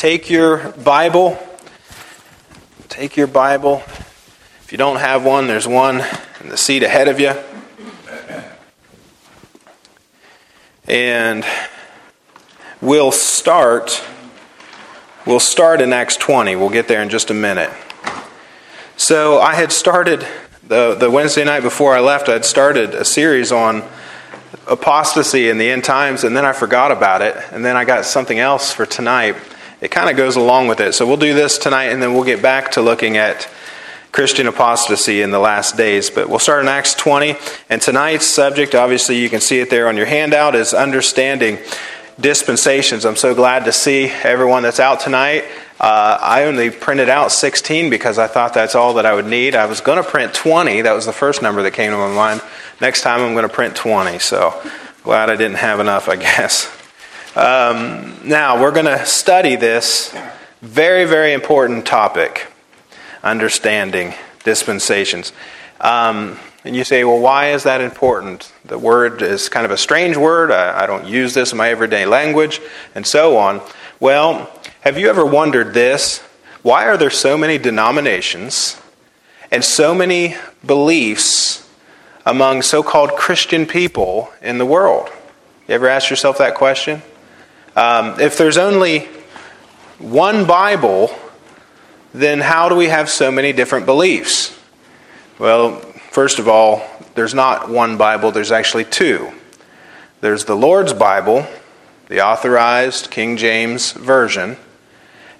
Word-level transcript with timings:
take 0.00 0.30
your 0.30 0.70
Bible. 0.82 1.38
Take 2.88 3.18
your 3.18 3.26
Bible. 3.26 3.82
If 4.62 4.68
you 4.72 4.78
don't 4.78 4.96
have 4.96 5.26
one, 5.26 5.46
there's 5.46 5.68
one 5.68 6.02
in 6.40 6.48
the 6.48 6.56
seat 6.56 6.82
ahead 6.82 7.06
of 7.06 7.20
you. 7.20 7.34
And 10.88 11.44
we'll 12.80 13.12
start 13.12 14.02
we'll 15.26 15.38
start 15.38 15.82
in 15.82 15.92
Acts 15.92 16.16
20. 16.16 16.56
We'll 16.56 16.70
get 16.70 16.88
there 16.88 17.02
in 17.02 17.10
just 17.10 17.28
a 17.28 17.34
minute. 17.34 17.70
So 18.96 19.38
I 19.38 19.54
had 19.54 19.70
started 19.70 20.26
the 20.66 20.94
the 20.94 21.10
Wednesday 21.10 21.44
night 21.44 21.62
before 21.62 21.94
I 21.94 22.00
left, 22.00 22.30
I'd 22.30 22.46
started 22.46 22.94
a 22.94 23.04
series 23.04 23.52
on 23.52 23.86
apostasy 24.66 25.50
in 25.50 25.58
the 25.58 25.68
end 25.68 25.84
times 25.84 26.24
and 26.24 26.34
then 26.34 26.46
I 26.46 26.54
forgot 26.54 26.90
about 26.90 27.20
it 27.20 27.36
and 27.52 27.62
then 27.62 27.76
I 27.76 27.84
got 27.84 28.06
something 28.06 28.38
else 28.38 28.72
for 28.72 28.86
tonight 28.86 29.36
it 29.80 29.90
kind 29.90 30.10
of 30.10 30.16
goes 30.16 30.36
along 30.36 30.68
with 30.68 30.80
it. 30.80 30.94
So 30.94 31.06
we'll 31.06 31.16
do 31.16 31.34
this 31.34 31.58
tonight 31.58 31.86
and 31.86 32.02
then 32.02 32.14
we'll 32.14 32.24
get 32.24 32.42
back 32.42 32.72
to 32.72 32.82
looking 32.82 33.16
at 33.16 33.48
Christian 34.12 34.46
apostasy 34.46 35.22
in 35.22 35.30
the 35.30 35.38
last 35.38 35.76
days. 35.76 36.10
But 36.10 36.28
we'll 36.28 36.38
start 36.38 36.62
in 36.62 36.68
Acts 36.68 36.94
20. 36.94 37.36
And 37.68 37.80
tonight's 37.80 38.26
subject, 38.26 38.74
obviously, 38.74 39.18
you 39.18 39.30
can 39.30 39.40
see 39.40 39.60
it 39.60 39.70
there 39.70 39.88
on 39.88 39.96
your 39.96 40.06
handout, 40.06 40.54
is 40.54 40.74
understanding 40.74 41.58
dispensations. 42.20 43.06
I'm 43.06 43.16
so 43.16 43.34
glad 43.34 43.64
to 43.64 43.72
see 43.72 44.06
everyone 44.06 44.62
that's 44.62 44.80
out 44.80 45.00
tonight. 45.00 45.44
Uh, 45.80 46.18
I 46.20 46.44
only 46.44 46.68
printed 46.68 47.08
out 47.08 47.32
16 47.32 47.88
because 47.88 48.18
I 48.18 48.26
thought 48.26 48.52
that's 48.52 48.74
all 48.74 48.94
that 48.94 49.06
I 49.06 49.14
would 49.14 49.26
need. 49.26 49.54
I 49.54 49.64
was 49.64 49.80
going 49.80 50.02
to 50.02 50.08
print 50.08 50.34
20. 50.34 50.82
That 50.82 50.92
was 50.92 51.06
the 51.06 51.12
first 51.12 51.40
number 51.40 51.62
that 51.62 51.70
came 51.70 51.90
to 51.92 51.96
my 51.96 52.12
mind. 52.14 52.42
Next 52.80 53.00
time 53.00 53.20
I'm 53.20 53.32
going 53.32 53.48
to 53.48 53.54
print 53.54 53.76
20. 53.76 54.18
So 54.18 54.60
glad 55.04 55.30
I 55.30 55.36
didn't 55.36 55.56
have 55.56 55.80
enough, 55.80 56.08
I 56.08 56.16
guess. 56.16 56.79
Um, 57.36 58.18
now, 58.24 58.60
we're 58.60 58.72
going 58.72 58.86
to 58.86 59.06
study 59.06 59.54
this 59.54 60.12
very, 60.62 61.04
very 61.04 61.32
important 61.32 61.86
topic 61.86 62.48
understanding 63.22 64.14
dispensations. 64.42 65.32
Um, 65.80 66.40
and 66.64 66.74
you 66.74 66.82
say, 66.82 67.04
well, 67.04 67.20
why 67.20 67.52
is 67.52 67.62
that 67.62 67.80
important? 67.80 68.52
The 68.64 68.80
word 68.80 69.22
is 69.22 69.48
kind 69.48 69.64
of 69.64 69.70
a 69.70 69.76
strange 69.76 70.16
word. 70.16 70.50
I, 70.50 70.82
I 70.82 70.86
don't 70.86 71.06
use 71.06 71.32
this 71.32 71.52
in 71.52 71.58
my 71.58 71.68
everyday 71.70 72.04
language, 72.04 72.60
and 72.96 73.06
so 73.06 73.36
on. 73.36 73.60
Well, 74.00 74.50
have 74.80 74.98
you 74.98 75.08
ever 75.08 75.24
wondered 75.24 75.72
this? 75.72 76.18
Why 76.62 76.86
are 76.86 76.96
there 76.96 77.10
so 77.10 77.38
many 77.38 77.58
denominations 77.58 78.76
and 79.52 79.64
so 79.64 79.94
many 79.94 80.34
beliefs 80.66 81.64
among 82.26 82.62
so 82.62 82.82
called 82.82 83.10
Christian 83.12 83.66
people 83.66 84.32
in 84.42 84.58
the 84.58 84.66
world? 84.66 85.08
You 85.68 85.76
ever 85.76 85.88
ask 85.88 86.10
yourself 86.10 86.38
that 86.38 86.56
question? 86.56 87.02
Um, 87.76 88.20
if 88.20 88.36
there's 88.36 88.58
only 88.58 89.08
one 89.98 90.44
Bible, 90.46 91.14
then 92.12 92.40
how 92.40 92.68
do 92.68 92.74
we 92.74 92.86
have 92.86 93.08
so 93.08 93.30
many 93.30 93.52
different 93.52 93.86
beliefs? 93.86 94.58
Well, 95.38 95.76
first 96.10 96.38
of 96.38 96.48
all, 96.48 96.82
there's 97.14 97.34
not 97.34 97.68
one 97.70 97.96
Bible, 97.96 98.32
there's 98.32 98.52
actually 98.52 98.84
two. 98.84 99.30
There's 100.20 100.44
the 100.44 100.56
Lord's 100.56 100.92
Bible, 100.92 101.46
the 102.08 102.20
authorized 102.20 103.10
King 103.10 103.36
James 103.36 103.92
Version, 103.92 104.56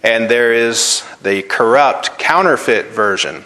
and 0.02 0.30
there 0.30 0.52
is 0.52 1.02
the 1.22 1.42
corrupt, 1.42 2.18
counterfeit 2.18 2.86
version 2.86 3.44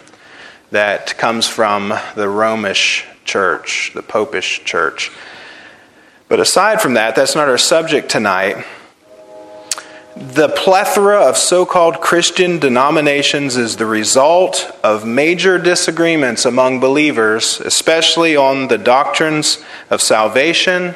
that 0.71 1.17
comes 1.17 1.47
from 1.47 1.93
the 2.15 2.29
Romish 2.29 3.05
church, 3.25 3.91
the 3.93 4.03
Popish 4.03 4.63
church. 4.63 5.11
But 6.35 6.41
aside 6.41 6.81
from 6.81 6.95
that, 6.95 7.15
that's 7.15 7.33
not 7.33 7.47
our 7.47 7.57
subject 7.57 8.09
tonight. 8.09 8.65
The 10.17 10.49
plethora 10.49 11.21
of 11.21 11.37
so 11.37 11.65
called 11.65 12.01
Christian 12.01 12.59
denominations 12.59 13.55
is 13.55 13.77
the 13.77 13.85
result 13.85 14.77
of 14.83 15.07
major 15.07 15.57
disagreements 15.57 16.43
among 16.43 16.81
believers, 16.81 17.61
especially 17.61 18.35
on 18.35 18.67
the 18.67 18.77
doctrines 18.77 19.63
of 19.89 20.01
salvation 20.01 20.95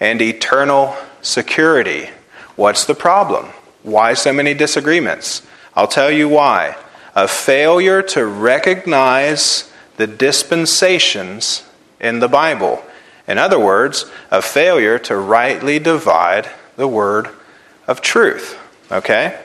and 0.00 0.20
eternal 0.20 0.96
security. 1.22 2.10
What's 2.56 2.86
the 2.86 2.96
problem? 2.96 3.50
Why 3.84 4.14
so 4.14 4.32
many 4.32 4.52
disagreements? 4.52 5.42
I'll 5.76 5.86
tell 5.86 6.10
you 6.10 6.28
why. 6.28 6.74
A 7.14 7.28
failure 7.28 8.02
to 8.02 8.26
recognize 8.26 9.70
the 9.96 10.08
dispensations 10.08 11.62
in 12.00 12.18
the 12.18 12.26
Bible. 12.26 12.82
In 13.28 13.38
other 13.38 13.58
words, 13.58 14.06
a 14.30 14.40
failure 14.40 14.98
to 15.00 15.16
rightly 15.16 15.78
divide 15.78 16.48
the 16.76 16.88
Word 16.88 17.28
of 17.86 18.00
truth. 18.00 18.58
Okay? 18.90 19.38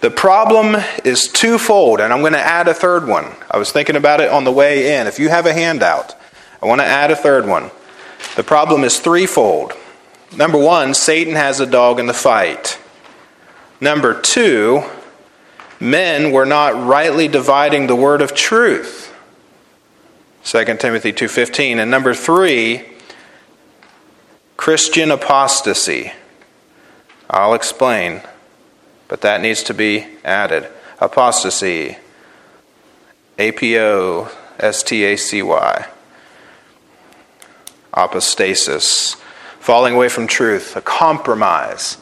The 0.00 0.10
problem 0.10 0.82
is 1.04 1.28
twofold, 1.28 2.00
and 2.00 2.12
I'm 2.12 2.20
going 2.20 2.32
to 2.32 2.38
add 2.38 2.68
a 2.68 2.74
third 2.74 3.06
one. 3.06 3.26
I 3.50 3.58
was 3.58 3.70
thinking 3.70 3.96
about 3.96 4.20
it 4.20 4.30
on 4.30 4.44
the 4.44 4.52
way 4.52 4.98
in. 4.98 5.06
If 5.06 5.18
you 5.18 5.28
have 5.28 5.44
a 5.44 5.52
handout, 5.52 6.14
I 6.62 6.66
want 6.66 6.80
to 6.80 6.86
add 6.86 7.10
a 7.10 7.16
third 7.16 7.46
one. 7.46 7.70
The 8.36 8.42
problem 8.42 8.82
is 8.84 8.98
threefold. 8.98 9.74
Number 10.34 10.58
one, 10.58 10.94
Satan 10.94 11.34
has 11.34 11.60
a 11.60 11.66
dog 11.66 12.00
in 12.00 12.06
the 12.06 12.14
fight. 12.14 12.78
Number 13.80 14.18
two, 14.18 14.84
men 15.80 16.32
were 16.32 16.46
not 16.46 16.86
rightly 16.86 17.28
dividing 17.28 17.86
the 17.86 17.96
word 17.96 18.22
of 18.22 18.34
truth. 18.34 19.14
2 20.44 20.64
Timothy 20.78 21.12
2:15 21.12 21.78
and 21.78 21.90
number 21.90 22.14
3 22.14 22.84
Christian 24.60 25.10
apostasy 25.10 26.12
I'll 27.30 27.54
explain, 27.54 28.20
but 29.08 29.22
that 29.22 29.40
needs 29.40 29.62
to 29.62 29.72
be 29.72 30.06
added. 30.22 30.68
Apostasy. 31.00 31.96
A 33.38 33.52
P 33.52 33.78
O 33.78 34.30
S 34.58 34.82
T 34.82 35.02
A 35.04 35.16
C 35.16 35.40
Y. 35.40 35.86
Apostasis. 37.94 39.14
Falling 39.60 39.94
away 39.94 40.10
from 40.10 40.26
truth, 40.26 40.76
a 40.76 40.82
compromise. 40.82 41.96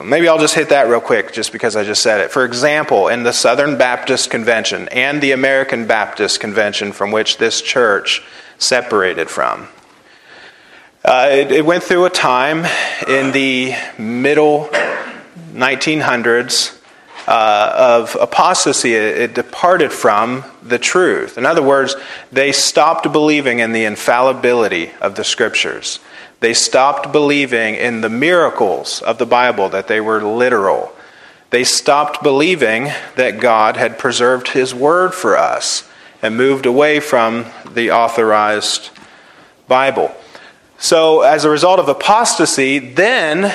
Maybe 0.00 0.28
I'll 0.28 0.38
just 0.38 0.54
hit 0.54 0.68
that 0.68 0.88
real 0.88 1.00
quick 1.00 1.32
just 1.32 1.50
because 1.50 1.74
I 1.74 1.82
just 1.82 2.02
said 2.02 2.20
it. 2.20 2.30
For 2.30 2.44
example, 2.44 3.08
in 3.08 3.24
the 3.24 3.32
Southern 3.32 3.76
Baptist 3.76 4.30
Convention 4.30 4.88
and 4.90 5.20
the 5.20 5.32
American 5.32 5.88
Baptist 5.88 6.38
Convention 6.38 6.92
from 6.92 7.10
which 7.10 7.38
this 7.38 7.60
church 7.60 8.22
separated 8.56 9.28
from, 9.28 9.66
uh, 11.08 11.30
it, 11.30 11.50
it, 11.50 11.64
went 11.64 11.82
through 11.82 12.04
a 12.04 12.10
time 12.10 12.66
in 13.08 13.32
the 13.32 13.72
middle 13.96 14.68
1900s 15.54 16.78
uh, 17.26 17.72
of 17.74 18.14
apostasy. 18.20 18.92
It, 18.92 19.16
it 19.16 19.34
departed 19.34 19.90
from 19.90 20.44
the 20.62 20.78
truth. 20.78 21.38
In 21.38 21.46
other 21.46 21.62
words, 21.62 21.96
they 22.30 22.52
stopped 22.52 23.10
believing 23.10 23.60
in 23.60 23.72
the 23.72 23.86
infallibility 23.86 24.90
of 25.00 25.14
the 25.14 25.24
scriptures. 25.24 25.98
They 26.40 26.52
stopped 26.52 27.10
believing 27.10 27.76
in 27.76 28.02
the 28.02 28.10
miracles 28.10 29.00
of 29.00 29.16
the 29.16 29.24
Bible, 29.24 29.70
that 29.70 29.88
they 29.88 30.02
were 30.02 30.22
literal. 30.22 30.92
They 31.48 31.64
stopped 31.64 32.22
believing 32.22 32.90
that 33.16 33.40
God 33.40 33.78
had 33.78 33.98
preserved 33.98 34.48
His 34.48 34.74
word 34.74 35.14
for 35.14 35.38
us 35.38 35.88
and 36.20 36.36
moved 36.36 36.66
away 36.66 37.00
from 37.00 37.46
the 37.72 37.92
authorized 37.92 38.90
Bible. 39.68 40.14
So, 40.80 41.22
as 41.22 41.44
a 41.44 41.50
result 41.50 41.80
of 41.80 41.88
apostasy, 41.88 42.78
then 42.78 43.52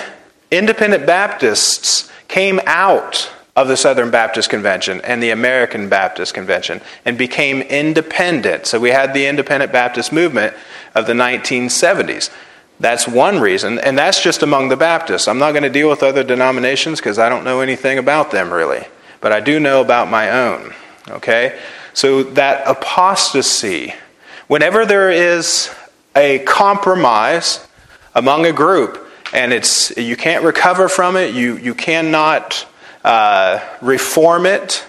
independent 0.52 1.06
Baptists 1.06 2.12
came 2.28 2.60
out 2.66 3.32
of 3.56 3.70
the 3.70 3.78
Southern 3.78 4.12
Baptist 4.12 4.50
Convention 4.50 5.00
and 5.02 5.24
the 5.24 5.30
American 5.30 5.88
Baptist 5.88 6.34
Convention 6.34 6.82
and 7.06 7.18
became 7.18 7.62
independent. 7.62 8.66
So, 8.66 8.78
we 8.78 8.90
had 8.90 9.14
the 9.14 9.26
independent 9.26 9.72
Baptist 9.72 10.12
movement 10.12 10.54
of 10.94 11.08
the 11.08 11.14
1970s. 11.14 12.30
That's 12.82 13.08
one 13.08 13.40
reason, 13.40 13.80
and 13.80 13.98
that's 13.98 14.22
just 14.22 14.44
among 14.44 14.68
the 14.68 14.76
Baptists. 14.76 15.30
I'm 15.30 15.40
not 15.40 15.52
going 15.52 15.64
to 15.64 15.70
deal 15.70 15.90
with 15.90 16.04
other 16.04 16.26
denominations 16.26 17.00
because 17.00 17.20
I 17.20 17.30
don't 17.30 17.46
know 17.46 17.62
anything 17.62 17.98
about 18.00 18.32
them 18.32 18.52
really, 18.52 18.86
but 19.22 19.32
I 19.32 19.40
do 19.40 19.62
know 19.62 19.80
about 19.80 20.10
my 20.10 20.30
own. 20.30 20.74
Okay? 21.08 21.58
So, 21.94 22.24
that 22.24 22.68
apostasy, 22.68 23.94
whenever 24.48 24.86
there 24.86 25.10
is 25.10 25.74
a 26.16 26.40
compromise 26.40 27.68
among 28.16 28.46
a 28.46 28.54
group, 28.54 29.08
and 29.34 29.52
it's 29.52 29.96
you 29.98 30.16
can't 30.16 30.44
recover 30.44 30.88
from 30.88 31.16
it. 31.16 31.34
You 31.34 31.58
you 31.58 31.74
cannot 31.74 32.68
uh, 33.04 33.60
reform 33.82 34.46
it. 34.46 34.86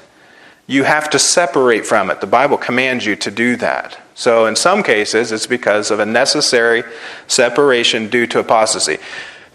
You 0.66 0.84
have 0.84 1.10
to 1.10 1.18
separate 1.18 1.84
from 1.84 2.10
it. 2.10 2.20
The 2.20 2.26
Bible 2.26 2.56
commands 2.56 3.04
you 3.04 3.16
to 3.16 3.30
do 3.30 3.56
that. 3.56 3.98
So 4.14 4.46
in 4.46 4.56
some 4.56 4.82
cases, 4.82 5.32
it's 5.32 5.46
because 5.46 5.90
of 5.90 5.98
a 5.98 6.06
necessary 6.06 6.84
separation 7.26 8.08
due 8.08 8.26
to 8.28 8.38
apostasy. 8.38 8.98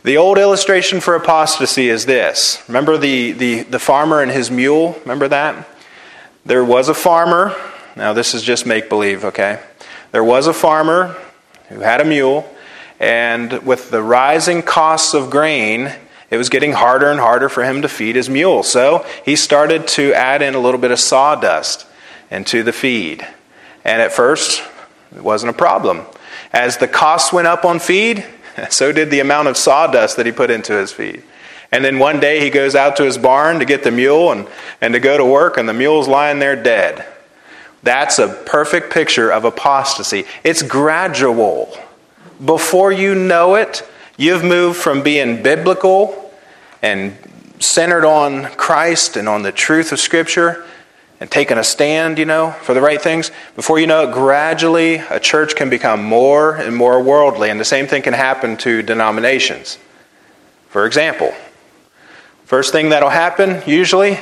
The 0.03 0.17
old 0.17 0.37
illustration 0.37 0.99
for 1.01 1.15
apostasy 1.15 1.89
is 1.89 2.05
this. 2.05 2.61
Remember 2.67 2.97
the, 2.97 3.31
the, 3.33 3.63
the 3.63 3.79
farmer 3.79 4.21
and 4.21 4.31
his 4.31 4.51
mule? 4.51 4.97
Remember 5.01 5.27
that? 5.27 5.67
There 6.45 6.63
was 6.63 6.89
a 6.89 6.93
farmer. 6.93 7.55
Now, 7.95 8.13
this 8.13 8.33
is 8.33 8.43
just 8.43 8.65
make 8.65 8.87
believe, 8.87 9.25
okay? 9.25 9.59
There 10.11 10.23
was 10.23 10.47
a 10.47 10.53
farmer 10.53 11.17
who 11.69 11.79
had 11.79 12.01
a 12.01 12.05
mule, 12.05 12.49
and 12.99 13.63
with 13.63 13.91
the 13.91 14.01
rising 14.01 14.61
costs 14.61 15.13
of 15.13 15.29
grain, 15.29 15.93
it 16.29 16.37
was 16.37 16.49
getting 16.49 16.73
harder 16.73 17.09
and 17.09 17.19
harder 17.19 17.49
for 17.49 17.63
him 17.63 17.81
to 17.81 17.89
feed 17.89 18.15
his 18.15 18.29
mule. 18.29 18.61
So 18.63 19.05
he 19.25 19.35
started 19.35 19.87
to 19.89 20.13
add 20.13 20.41
in 20.41 20.53
a 20.53 20.59
little 20.59 20.79
bit 20.79 20.91
of 20.91 20.99
sawdust 20.99 21.85
into 22.29 22.61
the 22.61 22.73
feed. 22.73 23.25
And 23.83 24.01
at 24.01 24.11
first, 24.11 24.61
it 25.15 25.23
wasn't 25.23 25.51
a 25.51 25.57
problem. 25.57 26.05
As 26.51 26.77
the 26.77 26.87
costs 26.87 27.33
went 27.33 27.47
up 27.47 27.65
on 27.65 27.79
feed, 27.79 28.25
so 28.69 28.91
did 28.91 29.09
the 29.09 29.19
amount 29.19 29.47
of 29.47 29.57
sawdust 29.57 30.17
that 30.17 30.25
he 30.25 30.31
put 30.31 30.51
into 30.51 30.73
his 30.73 30.91
feed. 30.91 31.23
And 31.71 31.85
then 31.85 31.99
one 31.99 32.19
day 32.19 32.39
he 32.41 32.49
goes 32.49 32.75
out 32.75 32.95
to 32.97 33.03
his 33.03 33.17
barn 33.17 33.59
to 33.59 33.65
get 33.65 33.83
the 33.83 33.91
mule 33.91 34.31
and, 34.31 34.47
and 34.81 34.93
to 34.93 34.99
go 34.99 35.17
to 35.17 35.25
work, 35.25 35.57
and 35.57 35.69
the 35.69 35.73
mule's 35.73 36.07
lying 36.07 36.39
there 36.39 36.55
dead. 36.55 37.05
That's 37.83 38.19
a 38.19 38.27
perfect 38.27 38.91
picture 38.91 39.31
of 39.31 39.45
apostasy. 39.45 40.25
It's 40.43 40.61
gradual. 40.61 41.77
Before 42.43 42.91
you 42.91 43.15
know 43.15 43.55
it, 43.55 43.87
you've 44.17 44.43
moved 44.43 44.77
from 44.77 45.01
being 45.01 45.41
biblical 45.41 46.31
and 46.81 47.17
centered 47.59 48.05
on 48.05 48.45
Christ 48.55 49.17
and 49.17 49.27
on 49.29 49.43
the 49.43 49.51
truth 49.51 49.91
of 49.91 49.99
Scripture 49.99 50.65
and 51.19 51.29
taking 51.29 51.57
a 51.57 51.63
stand, 51.63 52.17
you 52.17 52.25
know, 52.25 52.51
for 52.61 52.73
the 52.73 52.81
right 52.81 53.01
things. 53.01 53.31
Before 53.55 53.79
you 53.79 53.87
know 53.87 54.07
it, 54.07 54.13
gradually 54.13 54.95
a 54.95 55.19
church 55.19 55.55
can 55.55 55.69
become 55.69 56.03
more 56.03 56.55
and 56.55 56.75
more 56.75 57.01
worldly, 57.01 57.49
and 57.49 57.59
the 57.59 57.65
same 57.65 57.87
thing 57.87 58.01
can 58.01 58.13
happen 58.13 58.55
to 58.57 58.81
denominations. 58.81 59.77
For 60.69 60.85
example, 60.85 61.33
first 62.45 62.71
thing 62.71 62.89
that'll 62.89 63.09
happen 63.09 63.61
usually 63.65 64.17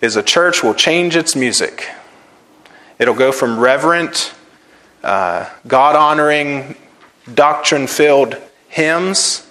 is 0.00 0.16
a 0.16 0.22
church 0.22 0.62
will 0.62 0.74
change 0.74 1.16
its 1.16 1.36
music. 1.36 1.88
It'll 2.98 3.14
go 3.14 3.32
from 3.32 3.58
reverent, 3.58 4.34
uh, 5.04 5.50
God 5.66 5.96
honoring, 5.96 6.76
doctrine 7.32 7.86
filled 7.86 8.36
hymns 8.68 9.46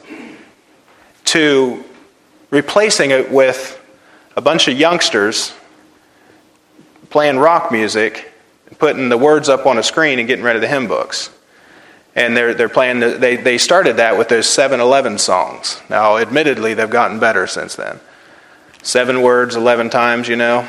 to 1.26 1.84
replacing 2.50 3.12
it 3.12 3.32
with 3.32 3.80
a 4.36 4.42
bunch 4.42 4.68
of 4.68 4.78
youngsters 4.78 5.54
playing 7.10 7.38
rock 7.38 7.72
music, 7.72 8.34
putting 8.78 9.10
the 9.10 9.18
words 9.18 9.48
up 9.48 9.66
on 9.66 9.78
a 9.78 9.84
screen 9.84 10.20
and 10.20 10.28
getting 10.28 10.44
rid 10.44 10.56
of 10.56 10.62
the 10.62 10.68
hymn 10.68 10.88
books. 10.88 11.30
And 12.16 12.36
they're, 12.36 12.54
they're 12.54 12.70
playing, 12.70 13.00
the, 13.00 13.10
they, 13.10 13.36
they 13.36 13.58
started 13.58 13.98
that 13.98 14.18
with 14.18 14.30
those 14.30 14.48
7 14.48 14.80
Eleven 14.80 15.18
songs. 15.18 15.82
Now, 15.90 16.18
admittedly, 16.18 16.74
they've 16.74 16.90
gotten 16.90 17.20
better 17.20 17.48
since 17.48 17.76
then. 17.76 18.00
Seven 18.82 19.22
words, 19.22 19.56
11 19.56 19.90
times, 19.90 20.28
you 20.28 20.36
know. 20.36 20.68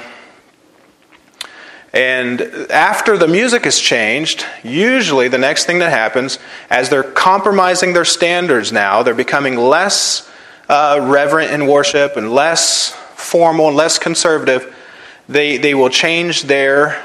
And 1.97 2.43
after 2.71 3.17
the 3.17 3.27
music 3.27 3.65
has 3.65 3.79
changed, 3.79 4.45
usually 4.63 5.29
the 5.29 5.39
next 5.39 5.65
thing 5.65 5.79
that 5.79 5.89
happens, 5.89 6.39
as 6.69 6.91
they're 6.91 7.03
compromising 7.03 7.95
their 7.95 8.05
standards 8.05 8.71
now, 8.71 9.03
they're 9.03 9.15
becoming 9.15 9.57
less 9.57 10.31
uh, 10.69 11.01
reverent 11.03 11.53
in 11.53 11.67
worship 11.67 12.19
and 12.19 12.33
less 12.33 12.91
formal 13.15 13.69
and 13.69 13.77
less 13.79 13.99
conservative, 13.99 14.77
they, 15.27 15.57
they 15.57 15.73
will 15.73 15.89
change 15.89 16.43
their 16.43 17.03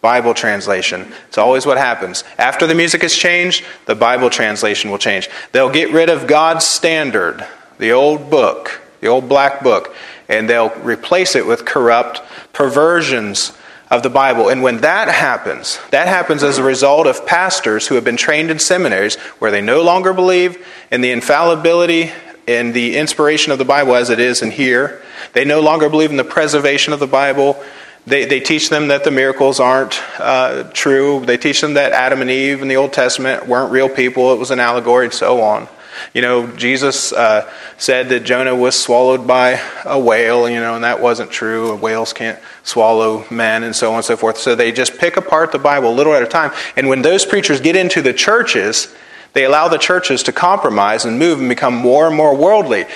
Bible 0.00 0.32
translation. 0.32 1.12
It's 1.28 1.36
always 1.36 1.66
what 1.66 1.76
happens. 1.76 2.24
After 2.38 2.66
the 2.66 2.74
music 2.74 3.02
has 3.02 3.14
changed, 3.14 3.66
the 3.84 3.94
Bible 3.94 4.30
translation 4.30 4.90
will 4.90 4.96
change. 4.96 5.28
They'll 5.52 5.68
get 5.68 5.92
rid 5.92 6.08
of 6.08 6.26
God's 6.26 6.64
standard, 6.64 7.46
the 7.76 7.92
old 7.92 8.30
book, 8.30 8.80
the 9.02 9.08
old 9.08 9.28
black 9.28 9.62
book, 9.62 9.94
and 10.26 10.48
they'll 10.48 10.74
replace 10.80 11.36
it 11.36 11.46
with 11.46 11.66
corrupt 11.66 12.22
perversions 12.54 13.52
of 13.90 14.02
the 14.02 14.10
Bible. 14.10 14.48
And 14.48 14.62
when 14.62 14.78
that 14.78 15.08
happens, 15.08 15.78
that 15.90 16.08
happens 16.08 16.42
as 16.42 16.58
a 16.58 16.62
result 16.62 17.06
of 17.06 17.26
pastors 17.26 17.86
who 17.86 17.94
have 17.94 18.04
been 18.04 18.16
trained 18.16 18.50
in 18.50 18.58
seminaries 18.58 19.16
where 19.38 19.50
they 19.50 19.60
no 19.60 19.82
longer 19.82 20.12
believe 20.12 20.64
in 20.90 21.00
the 21.00 21.12
infallibility 21.12 22.10
and 22.48 22.74
the 22.74 22.96
inspiration 22.96 23.52
of 23.52 23.58
the 23.58 23.64
Bible 23.64 23.94
as 23.94 24.10
it 24.10 24.20
is 24.20 24.42
in 24.42 24.50
here. 24.50 25.02
They 25.32 25.44
no 25.44 25.60
longer 25.60 25.88
believe 25.88 26.10
in 26.10 26.16
the 26.16 26.24
preservation 26.24 26.92
of 26.92 27.00
the 27.00 27.06
Bible. 27.06 27.62
They, 28.06 28.24
they 28.24 28.40
teach 28.40 28.70
them 28.70 28.88
that 28.88 29.04
the 29.04 29.10
miracles 29.10 29.58
aren't 29.58 30.00
uh, 30.18 30.70
true. 30.72 31.24
They 31.24 31.36
teach 31.36 31.60
them 31.60 31.74
that 31.74 31.92
Adam 31.92 32.20
and 32.20 32.30
Eve 32.30 32.62
in 32.62 32.68
the 32.68 32.76
Old 32.76 32.92
Testament 32.92 33.46
weren't 33.46 33.72
real 33.72 33.88
people, 33.88 34.32
it 34.32 34.38
was 34.38 34.50
an 34.50 34.60
allegory, 34.60 35.06
and 35.06 35.14
so 35.14 35.40
on. 35.42 35.68
You 36.14 36.22
know, 36.22 36.46
Jesus 36.56 37.12
uh, 37.12 37.50
said 37.78 38.08
that 38.10 38.20
Jonah 38.24 38.54
was 38.54 38.78
swallowed 38.78 39.26
by 39.26 39.60
a 39.84 39.98
whale, 39.98 40.48
you 40.48 40.60
know, 40.60 40.74
and 40.74 40.84
that 40.84 41.00
wasn't 41.00 41.30
true. 41.30 41.74
Whales 41.76 42.12
can't 42.12 42.38
swallow 42.62 43.24
men, 43.30 43.62
and 43.62 43.74
so 43.74 43.90
on 43.90 43.96
and 43.96 44.04
so 44.04 44.16
forth. 44.16 44.38
So 44.38 44.54
they 44.54 44.72
just 44.72 44.98
pick 44.98 45.16
apart 45.16 45.52
the 45.52 45.58
Bible 45.58 45.94
little 45.94 46.14
at 46.14 46.22
a 46.22 46.26
time. 46.26 46.52
And 46.76 46.88
when 46.88 47.02
those 47.02 47.24
preachers 47.24 47.60
get 47.60 47.76
into 47.76 48.02
the 48.02 48.12
churches, 48.12 48.94
they 49.32 49.44
allow 49.44 49.68
the 49.68 49.78
churches 49.78 50.22
to 50.24 50.32
compromise 50.32 51.04
and 51.04 51.18
move 51.18 51.40
and 51.40 51.48
become 51.48 51.74
more 51.74 52.06
and 52.06 52.16
more 52.16 52.34
worldly. 52.34 52.86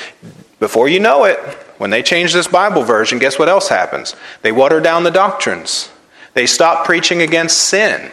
Before 0.58 0.88
you 0.88 1.00
know 1.00 1.24
it, 1.24 1.38
when 1.78 1.90
they 1.90 2.02
change 2.02 2.32
this 2.32 2.46
Bible 2.46 2.82
version, 2.82 3.18
guess 3.18 3.38
what 3.38 3.48
else 3.48 3.68
happens? 3.68 4.14
They 4.42 4.52
water 4.52 4.80
down 4.80 5.04
the 5.04 5.10
doctrines. 5.10 5.90
They 6.34 6.46
stop 6.46 6.84
preaching 6.84 7.22
against 7.22 7.58
sin. 7.58 8.10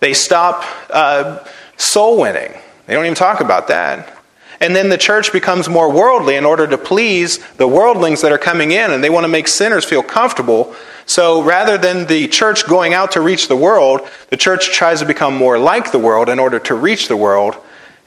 They 0.00 0.14
stop 0.14 0.64
uh, 0.90 1.44
soul 1.76 2.20
winning. 2.20 2.52
They 2.86 2.94
don't 2.94 3.04
even 3.04 3.14
talk 3.14 3.40
about 3.40 3.68
that. 3.68 4.18
And 4.60 4.76
then 4.76 4.90
the 4.90 4.98
church 4.98 5.32
becomes 5.32 5.68
more 5.68 5.90
worldly 5.90 6.36
in 6.36 6.44
order 6.44 6.68
to 6.68 6.78
please 6.78 7.38
the 7.54 7.66
worldlings 7.66 8.20
that 8.22 8.30
are 8.30 8.38
coming 8.38 8.70
in, 8.70 8.92
and 8.92 9.02
they 9.02 9.10
want 9.10 9.24
to 9.24 9.28
make 9.28 9.48
sinners 9.48 9.84
feel 9.84 10.04
comfortable. 10.04 10.74
So 11.04 11.42
rather 11.42 11.76
than 11.76 12.06
the 12.06 12.28
church 12.28 12.66
going 12.66 12.94
out 12.94 13.12
to 13.12 13.20
reach 13.20 13.48
the 13.48 13.56
world, 13.56 14.08
the 14.30 14.36
church 14.36 14.72
tries 14.72 15.00
to 15.00 15.06
become 15.06 15.36
more 15.36 15.58
like 15.58 15.90
the 15.90 15.98
world 15.98 16.28
in 16.28 16.38
order 16.38 16.60
to 16.60 16.74
reach 16.76 17.08
the 17.08 17.16
world. 17.16 17.56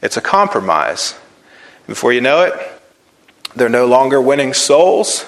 It's 0.01 0.15
a 0.15 0.21
compromise. 0.21 1.15
Before 1.87 2.13
you 2.13 2.21
know 2.21 2.43
it, 2.43 2.53
they're 3.55 3.67
no 3.67 3.85
longer 3.85 4.21
winning 4.21 4.53
souls. 4.53 5.25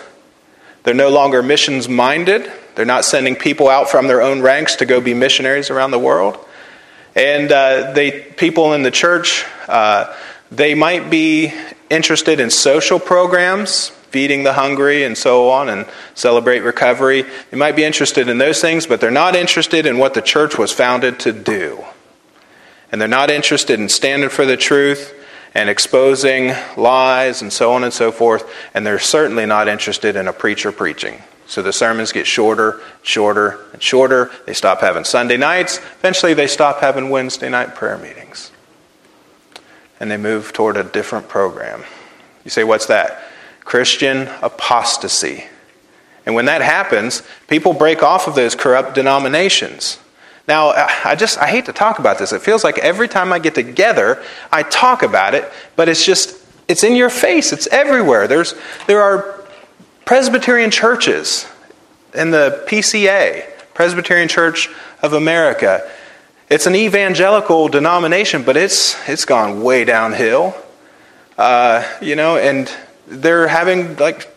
They're 0.84 0.94
no 0.94 1.10
longer 1.10 1.44
missions 1.44 1.90
minded. 1.90 2.50
They're 2.76 2.86
not 2.86 3.04
sending 3.04 3.36
people 3.36 3.68
out 3.68 3.90
from 3.90 4.08
their 4.08 4.22
own 4.22 4.42
ranks 4.42 4.78
to 4.78 4.86
go 4.86 5.02
be 5.02 5.14
missionaries 5.14 5.70
around 5.70 5.92
the 5.92 6.00
world. 6.00 6.38
And 7.18 7.52
uh, 7.52 7.94
they, 7.94 8.12
people 8.12 8.74
in 8.74 8.84
the 8.84 8.92
church, 8.92 9.44
uh, 9.68 10.16
they 10.52 10.76
might 10.76 11.10
be 11.10 11.52
interested 11.90 12.40
in 12.40 12.52
social 12.52 13.00
programs, 13.00 13.90
feeding 14.12 14.44
the 14.44 14.54
hungry 14.54 15.04
and 15.04 15.18
so 15.18 15.50
on, 15.50 15.68
and 15.68 15.88
celebrate 16.14 16.60
recovery. 16.60 17.26
They 17.50 17.58
might 17.58 17.76
be 17.76 17.84
interested 17.84 18.30
in 18.30 18.38
those 18.38 18.62
things, 18.62 18.86
but 18.86 19.02
they're 19.02 19.10
not 19.10 19.36
interested 19.36 19.88
in 19.88 19.98
what 19.98 20.14
the 20.14 20.22
church 20.22 20.60
was 20.60 20.72
founded 20.72 21.20
to 21.22 21.34
do. 21.34 21.84
And 22.92 23.02
they're 23.02 23.08
not 23.08 23.32
interested 23.32 23.80
in 23.80 23.90
standing 23.90 24.30
for 24.30 24.46
the 24.46 24.56
truth 24.56 25.12
and 25.56 25.72
exposing 25.72 26.54
lies 26.78 27.42
and 27.42 27.52
so 27.52 27.74
on 27.74 27.84
and 27.84 27.92
so 27.92 28.12
forth. 28.12 28.48
And 28.76 28.86
they're 28.86 29.00
certainly 29.00 29.48
not 29.48 29.68
interested 29.68 30.16
in 30.16 30.28
a 30.28 30.34
preacher 30.34 30.72
preaching. 30.72 31.24
So 31.48 31.62
the 31.62 31.72
sermons 31.72 32.12
get 32.12 32.28
shorter, 32.28 32.82
shorter, 33.04 33.60
and 33.72 33.82
shorter. 33.82 34.30
They 34.46 34.54
stop 34.54 34.82
having 34.82 35.06
Sunday 35.06 35.38
nights. 35.38 35.80
Eventually, 36.00 36.34
they 36.34 36.48
stop 36.48 36.82
having 36.82 37.10
Wednesday 37.10 37.50
night 37.50 37.74
prayer 37.74 37.98
meetings. 37.98 38.52
And 40.00 40.12
they 40.12 40.18
move 40.18 40.52
toward 40.52 40.76
a 40.76 40.84
different 40.84 41.30
program. 41.30 41.84
You 42.44 42.52
say, 42.52 42.66
what's 42.66 42.88
that? 42.88 43.24
Christian 43.62 44.30
apostasy. 44.42 45.46
And 46.26 46.36
when 46.36 46.46
that 46.46 46.62
happens, 46.62 47.24
people 47.48 47.74
break 47.74 48.04
off 48.04 48.28
of 48.28 48.36
those 48.36 48.54
corrupt 48.54 48.94
denominations. 48.94 49.98
Now, 50.48 50.70
I 51.04 51.16
just, 51.16 51.38
I 51.38 51.48
hate 51.48 51.66
to 51.66 51.74
talk 51.74 52.00
about 52.00 52.20
this. 52.20 52.34
It 52.34 52.42
feels 52.42 52.64
like 52.64 52.78
every 52.80 53.08
time 53.08 53.32
I 53.32 53.40
get 53.40 53.56
together, 53.56 54.22
I 54.52 54.64
talk 54.64 55.04
about 55.04 55.34
it, 55.34 55.50
but 55.78 55.88
it's 55.88 56.06
just, 56.06 56.38
it's 56.68 56.84
in 56.84 56.96
your 56.96 57.10
face. 57.10 57.54
It's 57.54 57.68
everywhere. 57.68 58.28
There's, 58.28 58.54
there 58.88 59.02
are 59.02 59.38
Presbyterian 60.08 60.72
churches 60.72 61.46
in 62.14 62.32
the 62.32 62.64
PCA, 62.66 63.44
Presbyterian 63.74 64.30
Church 64.30 64.70
of 65.02 65.12
America. 65.12 65.86
It's 66.50 66.66
an 66.66 66.76
evangelical 66.76 67.68
denomination, 67.68 68.44
but 68.44 68.56
it's, 68.56 68.96
it's 69.10 69.26
gone 69.26 69.62
way 69.62 69.84
downhill. 69.84 70.56
Uh, 71.38 71.86
you 72.02 72.16
know, 72.16 72.38
and 72.38 72.74
they're 73.06 73.50
having 73.50 73.98
like 73.98 74.34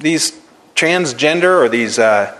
these 0.00 0.32
transgender 0.74 1.62
or 1.62 1.68
these, 1.68 2.00
uh, 2.00 2.36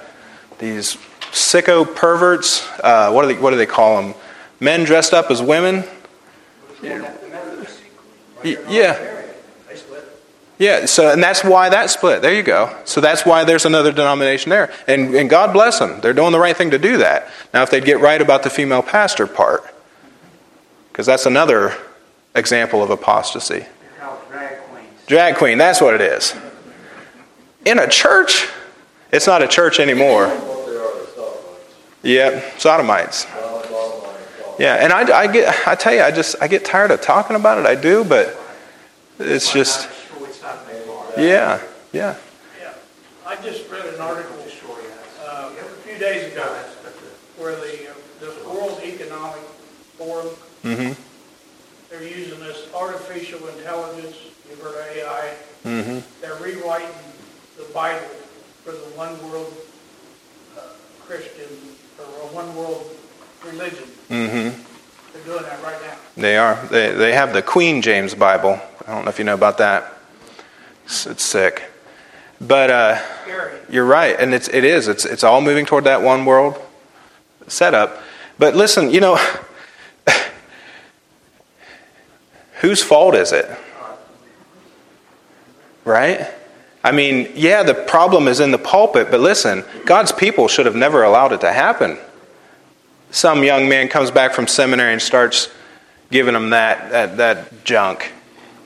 these 0.58 0.96
sicko 1.30 1.86
perverts. 1.94 2.68
Uh, 2.80 3.12
what, 3.12 3.22
do 3.22 3.28
they, 3.28 3.40
what 3.40 3.50
do 3.52 3.58
they 3.58 3.64
call 3.64 4.02
them? 4.02 4.14
Men 4.58 4.82
dressed 4.82 5.14
up 5.14 5.30
as 5.30 5.40
women? 5.40 5.84
Yeah. 6.82 7.14
Yeah, 8.68 9.21
so 10.86 11.10
and 11.10 11.22
that's 11.22 11.42
why 11.42 11.70
that 11.70 11.90
split. 11.90 12.22
There 12.22 12.32
you 12.32 12.42
go. 12.42 12.76
So 12.84 13.00
that's 13.00 13.26
why 13.26 13.44
there's 13.44 13.64
another 13.64 13.90
denomination 13.90 14.50
there. 14.50 14.72
And, 14.86 15.14
and 15.14 15.28
God 15.28 15.52
bless 15.52 15.78
them. 15.78 16.00
They're 16.00 16.12
doing 16.12 16.32
the 16.32 16.38
right 16.38 16.56
thing 16.56 16.70
to 16.70 16.78
do 16.78 16.98
that. 16.98 17.28
Now, 17.52 17.62
if 17.62 17.70
they'd 17.70 17.84
get 17.84 18.00
right 18.00 18.20
about 18.20 18.42
the 18.42 18.50
female 18.50 18.82
pastor 18.82 19.26
part, 19.26 19.64
because 20.88 21.06
that's 21.06 21.26
another 21.26 21.76
example 22.34 22.82
of 22.82 22.90
apostasy. 22.90 23.66
Drag. 24.30 24.58
Drag 25.06 25.36
queen, 25.36 25.58
that's 25.58 25.80
what 25.80 25.94
it 25.94 26.00
is. 26.00 26.34
In 27.64 27.78
a 27.78 27.88
church, 27.88 28.48
it's 29.10 29.26
not 29.26 29.42
a 29.42 29.48
church 29.48 29.80
anymore. 29.80 30.26
Yeah, 32.02 32.42
sodomites. 32.58 33.26
Yeah, 34.58 34.74
and 34.74 34.92
I, 34.92 35.20
I 35.20 35.26
get, 35.32 35.66
I 35.66 35.74
tell 35.74 35.94
you, 35.94 36.02
I 36.02 36.10
just, 36.10 36.36
I 36.42 36.46
get 36.46 36.64
tired 36.64 36.90
of 36.90 37.00
talking 37.00 37.36
about 37.36 37.58
it. 37.58 37.66
I 37.66 37.74
do, 37.74 38.04
but 38.04 38.38
it's 39.18 39.52
just. 39.52 39.88
Yeah, 41.16 41.60
yeah. 41.92 42.16
Yeah, 42.60 42.74
I 43.26 43.36
just 43.36 43.70
read 43.70 43.84
an 43.94 44.00
article 44.00 44.36
uh, 45.24 45.50
a 45.50 45.64
few 45.86 45.98
days 45.98 46.32
ago 46.32 46.42
where 47.38 47.54
the, 47.56 47.88
uh, 47.90 47.92
the 48.20 48.48
World 48.48 48.80
Economic 48.84 49.42
Forum, 49.98 50.28
Mm-hmm. 50.62 50.92
they're 51.90 52.02
using 52.08 52.38
this 52.38 52.72
artificial 52.72 53.40
intelligence, 53.48 54.16
you've 54.48 54.60
heard 54.60 54.74
of 54.78 54.96
AI, 54.96 55.34
Mm-hmm. 55.64 55.98
they're 56.20 56.36
rewriting 56.36 56.88
the 57.56 57.64
Bible 57.74 58.06
for 58.64 58.72
the 58.72 58.78
one 58.96 59.12
world 59.30 59.52
uh, 60.56 60.60
Christian, 61.06 61.46
or 61.98 62.28
one 62.34 62.54
world 62.56 62.88
religion. 63.44 63.84
Mm-hmm. 64.08 64.62
They're 65.12 65.24
doing 65.24 65.42
that 65.42 65.62
right 65.62 65.80
now. 65.82 65.96
They 66.16 66.36
are. 66.38 66.54
They, 66.70 66.92
they 66.92 67.12
have 67.12 67.32
the 67.32 67.42
Queen 67.42 67.82
James 67.82 68.14
Bible. 68.14 68.58
I 68.86 68.92
don't 68.94 69.04
know 69.04 69.10
if 69.10 69.18
you 69.18 69.24
know 69.24 69.34
about 69.34 69.58
that. 69.58 69.98
It's, 70.84 71.24
sick. 71.24 71.62
But 72.40 72.70
uh, 72.70 73.02
you're 73.70 73.84
right, 73.84 74.16
and 74.18 74.34
it's, 74.34 74.48
it 74.48 74.64
is. 74.64 74.88
It's, 74.88 75.04
it's 75.04 75.24
all 75.24 75.40
moving 75.40 75.64
toward 75.64 75.84
that 75.84 76.02
one 76.02 76.24
world 76.24 76.60
setup. 77.46 78.02
But 78.38 78.54
listen, 78.56 78.90
you 78.90 79.00
know, 79.00 79.18
whose 82.60 82.82
fault 82.82 83.14
is 83.14 83.32
it? 83.32 83.48
Right? 85.84 86.28
I 86.84 86.90
mean, 86.90 87.30
yeah, 87.34 87.62
the 87.62 87.74
problem 87.74 88.26
is 88.26 88.40
in 88.40 88.50
the 88.50 88.58
pulpit, 88.58 89.10
but 89.10 89.20
listen, 89.20 89.64
God's 89.84 90.10
people 90.10 90.48
should 90.48 90.66
have 90.66 90.74
never 90.74 91.04
allowed 91.04 91.32
it 91.32 91.40
to 91.42 91.52
happen. 91.52 91.98
Some 93.12 93.44
young 93.44 93.68
man 93.68 93.88
comes 93.88 94.10
back 94.10 94.32
from 94.32 94.46
seminary 94.46 94.92
and 94.92 95.02
starts 95.02 95.48
giving 96.10 96.34
them 96.34 96.50
that, 96.50 96.90
that, 96.90 97.16
that 97.18 97.64
junk. 97.64 98.12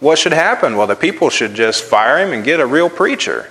What 0.00 0.18
should 0.18 0.32
happen? 0.32 0.76
Well, 0.76 0.86
the 0.86 0.96
people 0.96 1.30
should 1.30 1.54
just 1.54 1.84
fire 1.84 2.18
him 2.18 2.32
and 2.32 2.44
get 2.44 2.60
a 2.60 2.66
real 2.66 2.90
preacher. 2.90 3.50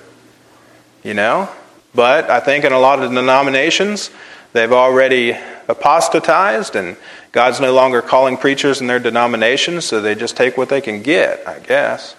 You 1.04 1.14
know? 1.14 1.50
But 1.94 2.30
I 2.30 2.40
think 2.40 2.66
in 2.66 2.72
a 2.72 2.80
lot 2.80 3.02
of 3.02 3.12
denominations, 3.12 4.12
they've 4.54 4.72
already 4.72 5.38
apostatized 5.68 6.76
and 6.76 6.98
God's 7.32 7.60
no 7.60 7.74
longer 7.74 8.02
calling 8.02 8.38
preachers 8.38 8.80
in 8.80 8.88
their 8.88 9.00
denominations, 9.00 9.86
so 9.86 10.02
they 10.02 10.16
just 10.16 10.38
take 10.38 10.58
what 10.58 10.70
they 10.70 10.82
can 10.82 11.02
get, 11.02 11.46
I 11.48 11.60
guess. 11.60 12.16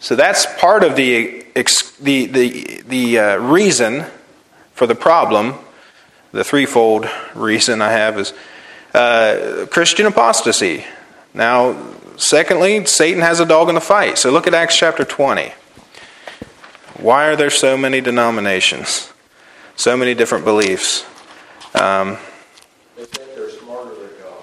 So 0.00 0.14
that's 0.14 0.46
part 0.60 0.84
of 0.84 0.94
the, 0.94 1.44
the, 2.00 2.26
the, 2.26 2.82
the 2.86 3.18
uh, 3.18 3.36
reason 3.38 4.06
for 4.72 4.86
the 4.86 4.94
problem. 4.94 5.54
The 6.30 6.44
threefold 6.44 7.08
reason 7.34 7.82
I 7.82 7.90
have 7.90 8.18
is 8.18 8.32
uh, 8.94 9.66
Christian 9.70 10.06
apostasy. 10.06 10.84
Now, 11.34 11.72
secondly, 12.18 12.84
Satan 12.84 13.22
has 13.22 13.40
a 13.40 13.46
dog 13.46 13.68
in 13.68 13.74
the 13.74 13.80
fight. 13.80 14.18
So 14.18 14.30
look 14.30 14.46
at 14.46 14.54
Acts 14.54 14.76
chapter 14.76 15.04
20. 15.04 15.52
Why 16.98 17.26
are 17.28 17.36
there 17.36 17.50
so 17.50 17.76
many 17.76 18.00
denominations? 18.00 19.12
So 19.76 19.96
many 19.96 20.14
different 20.14 20.44
beliefs? 20.44 21.04
Um, 21.74 22.18
They 22.96 23.04
think 23.04 23.34
they're 23.36 23.50
smarter 23.50 23.94
than 23.94 24.10
God. 24.20 24.42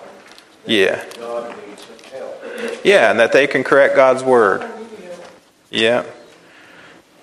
yeah. 0.66 1.04
God 1.20 1.56
needs 1.68 1.86
some 1.86 2.12
help. 2.18 2.86
Yeah, 2.86 3.12
and 3.12 3.20
that 3.20 3.34
they 3.34 3.46
can 3.48 3.64
correct 3.64 3.96
God's 3.96 4.24
word. 4.24 4.66
Yeah. 5.70 6.06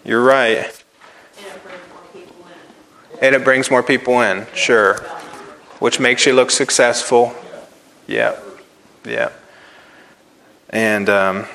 You're 0.05 0.23
right. 0.23 0.85
And 1.39 1.55
it 1.55 1.63
brings 1.63 1.91
more 1.91 2.03
people 2.13 2.45
in. 2.45 3.27
And 3.27 3.35
it 3.35 3.45
brings 3.45 3.71
more 3.71 3.83
people 3.83 4.21
in, 4.21 4.47
sure. 4.55 4.99
Which 5.79 5.99
makes 5.99 6.27
you 6.27 6.35
look 6.35 6.51
successful. 6.51 7.35
Yeah. 8.07 8.39
Yeah. 9.05 9.31
And 10.73 11.09
um, 11.09 11.47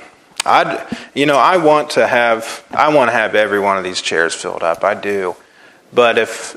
I'd, 0.46 0.86
you 1.14 1.26
know, 1.26 1.38
I 1.38 1.58
want 1.58 1.92
to 1.92 2.08
have, 2.08 2.64
I 2.72 2.94
want 2.94 3.10
to 3.10 3.14
have 3.14 3.36
every 3.36 3.60
one 3.60 3.78
of 3.78 3.84
these 3.84 4.02
chairs 4.02 4.34
filled 4.34 4.64
up. 4.64 4.84
I 4.84 4.94
do. 4.94 5.36
But 5.92 6.18
if, 6.18 6.56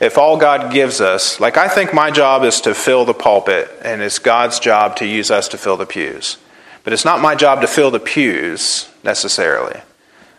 if 0.00 0.16
all 0.16 0.38
God 0.38 0.72
gives 0.72 1.00
us, 1.00 1.38
like 1.38 1.56
I 1.56 1.68
think 1.68 1.92
my 1.92 2.10
job 2.10 2.42
is 2.42 2.60
to 2.62 2.74
fill 2.74 3.04
the 3.04 3.14
pulpit, 3.14 3.70
and 3.82 4.00
it's 4.00 4.18
God's 4.18 4.58
job 4.58 4.96
to 4.96 5.06
use 5.06 5.30
us 5.30 5.48
to 5.48 5.58
fill 5.58 5.76
the 5.76 5.86
pews. 5.86 6.38
But 6.82 6.94
it's 6.94 7.04
not 7.04 7.20
my 7.20 7.34
job 7.34 7.60
to 7.60 7.66
fill 7.66 7.90
the 7.90 8.00
pews 8.00 8.88
necessarily. 9.04 9.80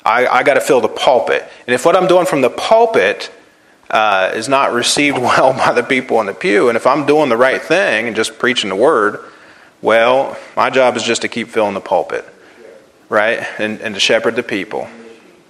I, 0.04 0.26
I 0.28 0.44
got 0.44 0.56
to 0.56 0.62
fill 0.62 0.82
the 0.82 0.88
pulpit. 0.88 1.48
And 1.68 1.76
if 1.76 1.86
what 1.86 1.96
I'm 1.96 2.08
doing 2.08 2.26
from 2.26 2.42
the 2.42 2.50
pulpit 2.50 3.32
uh, 3.92 4.32
is 4.34 4.50
not 4.50 4.74
received 4.74 5.18
well 5.20 5.54
by 5.54 5.74
the 5.74 5.84
people 5.84 6.20
in 6.20 6.26
the 6.26 6.34
pew, 6.34 6.70
and 6.70 6.76
if 6.76 6.88
I'm 6.88 7.06
doing 7.06 7.30
the 7.30 7.38
right 7.38 7.62
thing 7.62 8.08
and 8.08 8.16
just 8.16 8.40
preaching 8.40 8.70
the 8.70 8.76
word, 8.76 9.20
well, 9.82 10.38
my 10.56 10.70
job 10.70 10.96
is 10.96 11.04
just 11.04 11.22
to 11.24 11.28
keep 11.28 11.50
filling 11.50 11.74
the 11.74 11.82
pulpit, 11.82 12.26
right? 13.10 13.40
And, 13.60 13.82
and 13.82 13.96
to 13.96 14.00
shepherd 14.00 14.36
the 14.36 14.44
people. 14.44 14.88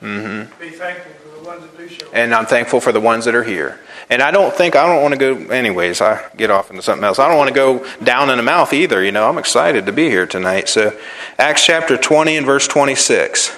Mm-hmm. 0.01 0.59
Be 0.59 0.69
thankful 0.69 1.11
for 1.13 1.37
the 1.37 1.45
ones 1.45 1.61
that 1.61 1.77
do 1.77 1.87
show. 1.87 2.07
And 2.13 2.33
I'm 2.33 2.45
thankful 2.45 2.79
for 2.79 2.91
the 2.91 3.01
ones 3.01 3.25
that 3.25 3.35
are 3.35 3.43
here. 3.43 3.79
And 4.09 4.21
I 4.21 4.31
don't 4.31 4.53
think, 4.53 4.75
I 4.75 4.85
don't 4.85 5.01
want 5.01 5.13
to 5.13 5.17
go, 5.17 5.53
anyways, 5.53 6.01
I 6.01 6.29
get 6.35 6.49
off 6.49 6.69
into 6.69 6.81
something 6.81 7.03
else. 7.03 7.17
I 7.17 7.29
don't 7.29 7.37
want 7.37 7.47
to 7.47 7.53
go 7.53 7.87
down 8.03 8.29
in 8.29 8.37
the 8.37 8.43
mouth 8.43 8.73
either. 8.73 9.01
You 9.01 9.13
know, 9.13 9.29
I'm 9.29 9.37
excited 9.37 9.85
to 9.85 9.93
be 9.93 10.09
here 10.09 10.25
tonight. 10.25 10.67
So, 10.67 10.97
Acts 11.37 11.65
chapter 11.65 11.95
20 11.95 12.35
and 12.35 12.45
verse 12.45 12.67
26. 12.67 13.55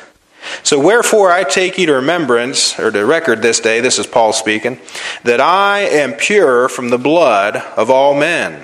So, 0.61 0.79
wherefore 0.79 1.31
I 1.31 1.43
take 1.43 1.79
you 1.79 1.87
to 1.87 1.93
remembrance, 1.93 2.77
or 2.77 2.91
to 2.91 3.03
record 3.03 3.41
this 3.41 3.59
day, 3.59 3.79
this 3.79 3.97
is 3.97 4.05
Paul 4.05 4.31
speaking, 4.31 4.79
that 5.23 5.41
I 5.41 5.79
am 5.79 6.13
pure 6.13 6.69
from 6.69 6.89
the 6.89 6.99
blood 6.99 7.55
of 7.55 7.89
all 7.89 8.13
men. 8.13 8.63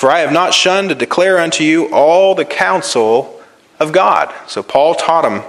For 0.00 0.10
I 0.10 0.20
have 0.20 0.32
not 0.32 0.54
shunned 0.54 0.88
to 0.88 0.94
declare 0.94 1.38
unto 1.38 1.62
you 1.62 1.92
all 1.92 2.34
the 2.34 2.46
counsel 2.46 3.38
of 3.78 3.92
God. 3.92 4.32
So, 4.48 4.62
Paul 4.62 4.94
taught 4.94 5.30
him 5.30 5.42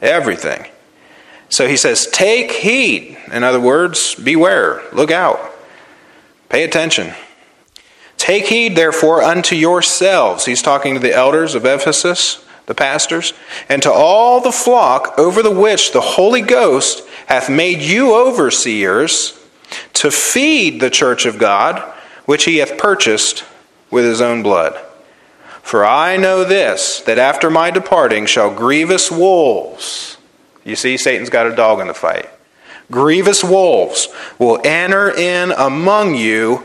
everything. 0.00 0.64
So 1.50 1.68
he 1.68 1.76
says, 1.76 2.06
Take 2.06 2.50
heed. 2.50 3.18
In 3.30 3.44
other 3.44 3.60
words, 3.60 4.14
beware, 4.14 4.82
look 4.94 5.10
out, 5.10 5.38
pay 6.48 6.64
attention. 6.64 7.12
Take 8.16 8.46
heed, 8.46 8.76
therefore, 8.76 9.22
unto 9.22 9.54
yourselves. 9.54 10.46
He's 10.46 10.62
talking 10.62 10.94
to 10.94 11.00
the 11.00 11.14
elders 11.14 11.54
of 11.54 11.66
Ephesus, 11.66 12.42
the 12.64 12.74
pastors, 12.74 13.34
and 13.68 13.82
to 13.82 13.92
all 13.92 14.40
the 14.40 14.52
flock 14.52 15.18
over 15.18 15.42
the 15.42 15.50
which 15.50 15.92
the 15.92 16.00
Holy 16.00 16.40
Ghost 16.40 17.06
hath 17.26 17.50
made 17.50 17.82
you 17.82 18.16
overseers 18.16 19.38
to 19.92 20.10
feed 20.10 20.80
the 20.80 20.88
church 20.88 21.26
of 21.26 21.38
God, 21.38 21.80
which 22.24 22.46
he 22.46 22.56
hath 22.56 22.78
purchased 22.78 23.44
with 23.90 24.04
his 24.04 24.20
own 24.20 24.42
blood. 24.42 24.78
For 25.62 25.84
I 25.84 26.16
know 26.16 26.44
this, 26.44 27.00
that 27.00 27.18
after 27.18 27.50
my 27.50 27.70
departing 27.70 28.26
shall 28.26 28.54
grievous 28.54 29.10
wolves, 29.10 30.16
you 30.64 30.76
see, 30.76 30.96
Satan's 30.96 31.30
got 31.30 31.46
a 31.46 31.54
dog 31.54 31.80
in 31.80 31.86
the 31.86 31.94
fight. 31.94 32.28
Grievous 32.90 33.44
wolves 33.44 34.08
will 34.38 34.60
enter 34.64 35.10
in 35.10 35.52
among 35.52 36.14
you, 36.14 36.62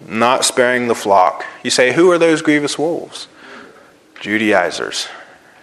not 0.00 0.44
sparing 0.44 0.88
the 0.88 0.94
flock. 0.94 1.44
You 1.62 1.70
say, 1.70 1.92
who 1.92 2.10
are 2.10 2.18
those 2.18 2.42
grievous 2.42 2.78
wolves? 2.78 3.28
Judaizers. 4.20 5.08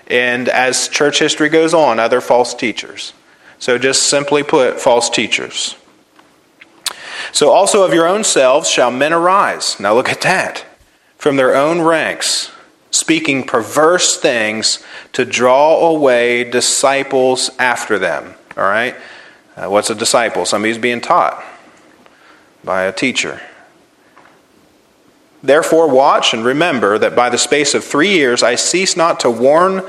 And 0.08 0.50
as 0.50 0.88
church 0.88 1.20
history 1.20 1.50
goes 1.50 1.74
on, 1.74 2.00
other 2.00 2.22
false 2.22 2.54
teachers. 2.54 3.14
So 3.60 3.78
just 3.78 4.04
simply 4.04 4.44
put, 4.44 4.80
false 4.80 5.10
teachers. 5.10 5.76
So 7.32 7.52
also 7.52 7.84
of 7.84 7.94
your 7.94 8.08
own 8.08 8.24
selves 8.24 8.70
shall 8.70 8.92
men 8.92 9.14
arise. 9.14 9.80
Now 9.80 9.94
look 9.94 10.10
at 10.10 10.22
that. 10.22 10.66
From 11.24 11.38
their 11.38 11.56
own 11.56 11.80
ranks, 11.80 12.52
speaking 12.92 13.46
perverse 13.46 14.18
things 14.18 14.84
to 15.14 15.24
draw 15.24 15.88
away 15.88 16.44
disciples 16.44 17.50
after 17.58 17.98
them. 17.98 18.34
All 18.58 18.66
right? 18.66 18.94
Uh, 19.56 19.70
what's 19.70 19.90
a 19.90 19.96
disciple? 19.96 20.46
Somebody 20.46 20.74
who's 20.74 20.82
being 20.82 21.00
taught 21.00 21.42
by 22.62 22.82
a 22.82 22.92
teacher. 22.92 23.40
Therefore, 25.42 25.90
watch 25.90 26.34
and 26.34 26.44
remember 26.44 26.98
that 26.98 27.16
by 27.16 27.30
the 27.30 27.38
space 27.38 27.74
of 27.74 27.86
three 27.86 28.12
years 28.12 28.44
I 28.44 28.56
cease 28.56 28.98
not 28.98 29.22
to 29.22 29.32
warn 29.32 29.82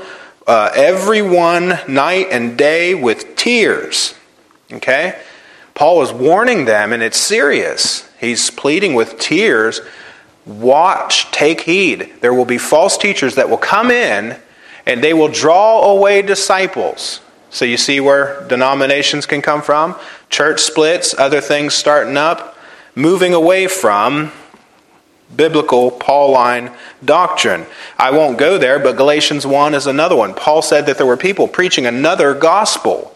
uh, 0.47 0.71
everyone 0.73 1.79
night 1.85 2.27
and 2.31 2.57
day 2.57 2.95
with 2.95 3.35
tears. 3.35 4.15
Okay? 4.71 5.21
Paul 5.73 6.01
is 6.01 6.13
warning 6.13 6.63
them, 6.63 6.93
and 6.93 7.03
it's 7.03 7.19
serious. 7.19 8.09
He's 8.21 8.49
pleading 8.49 8.93
with 8.93 9.19
tears 9.19 9.81
Watch, 10.45 11.31
take 11.31 11.61
heed. 11.61 12.13
There 12.21 12.33
will 12.33 12.45
be 12.45 12.57
false 12.57 12.97
teachers 12.97 13.35
that 13.35 13.49
will 13.49 13.57
come 13.57 13.89
in 13.89 14.37
and 14.85 15.03
they 15.03 15.13
will 15.13 15.27
draw 15.27 15.91
away 15.91 16.21
disciples. 16.21 17.21
So 17.49 17.65
you 17.65 17.77
see 17.77 17.99
where 17.99 18.45
denominations 18.47 19.25
can 19.25 19.41
come 19.41 19.61
from? 19.61 19.95
Church 20.29 20.61
splits, 20.61 21.15
other 21.17 21.41
things 21.41 21.73
starting 21.73 22.17
up, 22.17 22.57
moving 22.95 23.33
away 23.33 23.67
from 23.67 24.31
biblical 25.35 25.89
Pauline 25.89 26.71
doctrine. 27.03 27.65
I 27.97 28.11
won't 28.11 28.37
go 28.37 28.57
there, 28.57 28.77
but 28.77 28.97
Galatians 28.97 29.47
1 29.47 29.73
is 29.73 29.87
another 29.87 30.15
one. 30.15 30.33
Paul 30.33 30.61
said 30.61 30.85
that 30.85 30.97
there 30.97 31.05
were 31.05 31.17
people 31.17 31.47
preaching 31.47 31.85
another 31.85 32.33
gospel. 32.33 33.14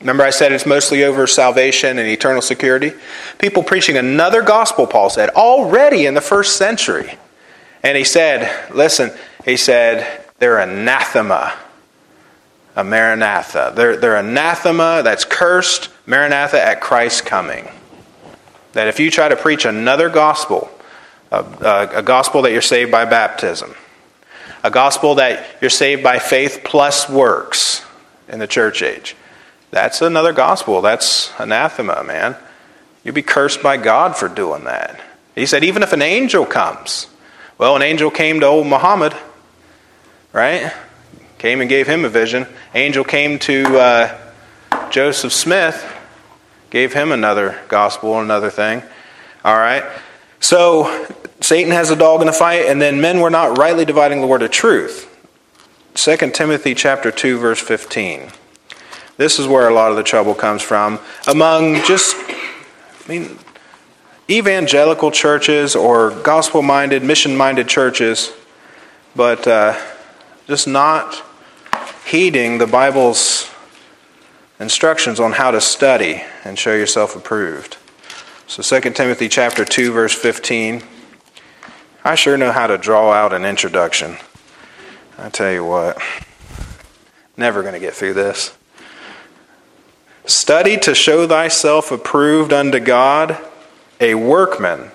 Remember, 0.00 0.22
I 0.22 0.30
said 0.30 0.52
it's 0.52 0.66
mostly 0.66 1.04
over 1.04 1.26
salvation 1.26 1.98
and 1.98 2.08
eternal 2.08 2.42
security? 2.42 2.92
People 3.38 3.62
preaching 3.62 3.96
another 3.96 4.42
gospel, 4.42 4.86
Paul 4.86 5.08
said, 5.08 5.30
already 5.30 6.04
in 6.04 6.14
the 6.14 6.20
first 6.20 6.56
century. 6.56 7.18
And 7.82 7.96
he 7.96 8.04
said, 8.04 8.70
listen, 8.74 9.12
he 9.44 9.56
said, 9.56 10.22
they're 10.38 10.58
anathema. 10.58 11.54
a 12.76 12.84
Maranatha. 12.84 13.72
They're, 13.74 13.96
they're 13.96 14.16
anathema 14.16 15.02
that's 15.04 15.24
cursed, 15.24 15.90
Maranatha 16.06 16.60
at 16.60 16.80
Christ's 16.80 17.20
coming. 17.20 17.68
That 18.72 18.88
if 18.88 18.98
you 18.98 19.10
try 19.10 19.28
to 19.28 19.36
preach 19.36 19.64
another 19.64 20.08
gospel, 20.08 20.70
a, 21.30 21.44
a, 21.44 21.98
a 21.98 22.02
gospel 22.02 22.42
that 22.42 22.52
you're 22.52 22.60
saved 22.60 22.90
by 22.90 23.04
baptism, 23.04 23.74
a 24.64 24.70
gospel 24.70 25.16
that 25.16 25.46
you're 25.60 25.70
saved 25.70 26.02
by 26.02 26.18
faith 26.18 26.62
plus 26.64 27.08
works 27.08 27.84
in 28.28 28.38
the 28.38 28.46
church 28.46 28.82
age, 28.82 29.14
that's 29.74 30.00
another 30.02 30.32
gospel. 30.32 30.80
That's 30.82 31.32
anathema, 31.36 32.04
man. 32.04 32.36
You'll 33.02 33.16
be 33.16 33.22
cursed 33.22 33.60
by 33.60 33.76
God 33.76 34.16
for 34.16 34.28
doing 34.28 34.62
that. 34.64 35.00
He 35.34 35.46
said, 35.46 35.64
even 35.64 35.82
if 35.82 35.92
an 35.92 36.00
angel 36.00 36.46
comes. 36.46 37.08
Well, 37.58 37.74
an 37.74 37.82
angel 37.82 38.12
came 38.12 38.38
to 38.38 38.46
old 38.46 38.68
Muhammad, 38.68 39.16
right? 40.32 40.72
Came 41.38 41.60
and 41.60 41.68
gave 41.68 41.88
him 41.88 42.04
a 42.04 42.08
vision. 42.08 42.46
Angel 42.72 43.02
came 43.02 43.40
to 43.40 43.64
uh, 43.76 44.90
Joseph 44.90 45.32
Smith, 45.32 45.84
gave 46.70 46.92
him 46.92 47.10
another 47.10 47.60
gospel, 47.66 48.20
another 48.20 48.50
thing. 48.50 48.80
All 49.44 49.56
right? 49.56 49.82
So 50.38 51.08
Satan 51.40 51.72
has 51.72 51.90
a 51.90 51.96
dog 51.96 52.20
in 52.20 52.28
the 52.28 52.32
fight, 52.32 52.66
and 52.66 52.80
then 52.80 53.00
men 53.00 53.18
were 53.18 53.28
not 53.28 53.58
rightly 53.58 53.84
dividing 53.84 54.20
the 54.20 54.28
word 54.28 54.42
of 54.42 54.52
truth. 54.52 55.10
2 55.94 56.16
Timothy 56.30 56.76
chapter 56.76 57.10
2, 57.10 57.38
verse 57.38 57.60
15. 57.60 58.30
This 59.16 59.38
is 59.38 59.46
where 59.46 59.68
a 59.68 59.74
lot 59.74 59.90
of 59.90 59.96
the 59.96 60.02
trouble 60.02 60.34
comes 60.34 60.62
from. 60.62 60.98
Among 61.28 61.76
just, 61.84 62.16
I 62.16 63.08
mean, 63.08 63.38
evangelical 64.28 65.10
churches 65.10 65.76
or 65.76 66.10
gospel 66.22 66.62
minded, 66.62 67.04
mission 67.04 67.36
minded 67.36 67.68
churches, 67.68 68.32
but 69.14 69.46
uh, 69.46 69.80
just 70.46 70.66
not 70.66 71.22
heeding 72.06 72.58
the 72.58 72.66
Bible's 72.66 73.50
instructions 74.58 75.20
on 75.20 75.32
how 75.32 75.50
to 75.50 75.60
study 75.60 76.22
and 76.44 76.58
show 76.58 76.74
yourself 76.74 77.14
approved. 77.14 77.76
So 78.46 78.62
2 78.62 78.90
Timothy 78.90 79.28
chapter 79.28 79.64
2 79.64 79.92
verse 79.92 80.14
15. 80.14 80.82
I 82.04 82.14
sure 82.14 82.36
know 82.36 82.52
how 82.52 82.66
to 82.66 82.76
draw 82.76 83.12
out 83.12 83.32
an 83.32 83.44
introduction. 83.44 84.16
I 85.16 85.28
tell 85.28 85.52
you 85.52 85.64
what. 85.64 85.98
Never 87.36 87.62
going 87.62 87.74
to 87.74 87.80
get 87.80 87.94
through 87.94 88.14
this. 88.14 88.54
Study 90.26 90.78
to 90.78 90.94
show 90.94 91.26
thyself 91.26 91.92
approved 91.92 92.52
unto 92.52 92.80
God, 92.80 93.36
a 94.00 94.14
workman 94.14 94.90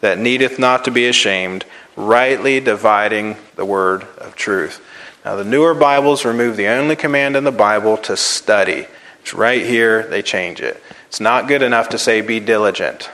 that 0.00 0.18
needeth 0.18 0.58
not 0.58 0.84
to 0.84 0.90
be 0.90 1.06
ashamed, 1.06 1.64
rightly 1.94 2.58
dividing 2.58 3.36
the 3.54 3.64
word 3.64 4.02
of 4.18 4.34
truth. 4.34 4.84
Now, 5.24 5.36
the 5.36 5.44
newer 5.44 5.74
Bibles 5.74 6.24
remove 6.24 6.56
the 6.56 6.66
only 6.66 6.96
command 6.96 7.36
in 7.36 7.44
the 7.44 7.52
Bible 7.52 7.96
to 7.98 8.16
study. 8.16 8.88
It's 9.20 9.32
right 9.32 9.64
here, 9.64 10.02
they 10.08 10.22
change 10.22 10.60
it. 10.60 10.82
It's 11.06 11.20
not 11.20 11.46
good 11.46 11.62
enough 11.62 11.90
to 11.90 11.98
say 11.98 12.20
be 12.20 12.40
diligent, 12.40 13.10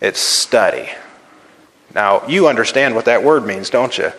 it's 0.00 0.20
study. 0.20 0.90
Now, 1.94 2.26
you 2.26 2.48
understand 2.48 2.96
what 2.96 3.04
that 3.04 3.22
word 3.22 3.46
means, 3.46 3.70
don't 3.70 3.96
you? 3.96 4.12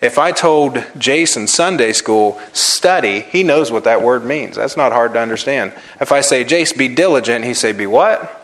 If 0.00 0.18
I 0.18 0.30
told 0.32 0.84
Jason 0.98 1.46
Sunday 1.46 1.92
school, 1.92 2.38
study, 2.52 3.20
he 3.20 3.42
knows 3.42 3.72
what 3.72 3.84
that 3.84 4.02
word 4.02 4.24
means. 4.24 4.56
That's 4.56 4.76
not 4.76 4.92
hard 4.92 5.14
to 5.14 5.20
understand. 5.20 5.72
If 6.00 6.12
I 6.12 6.20
say, 6.20 6.44
Jace, 6.44 6.76
be 6.76 6.88
diligent, 6.88 7.44
he 7.44 7.54
say, 7.54 7.72
be 7.72 7.86
what? 7.86 8.42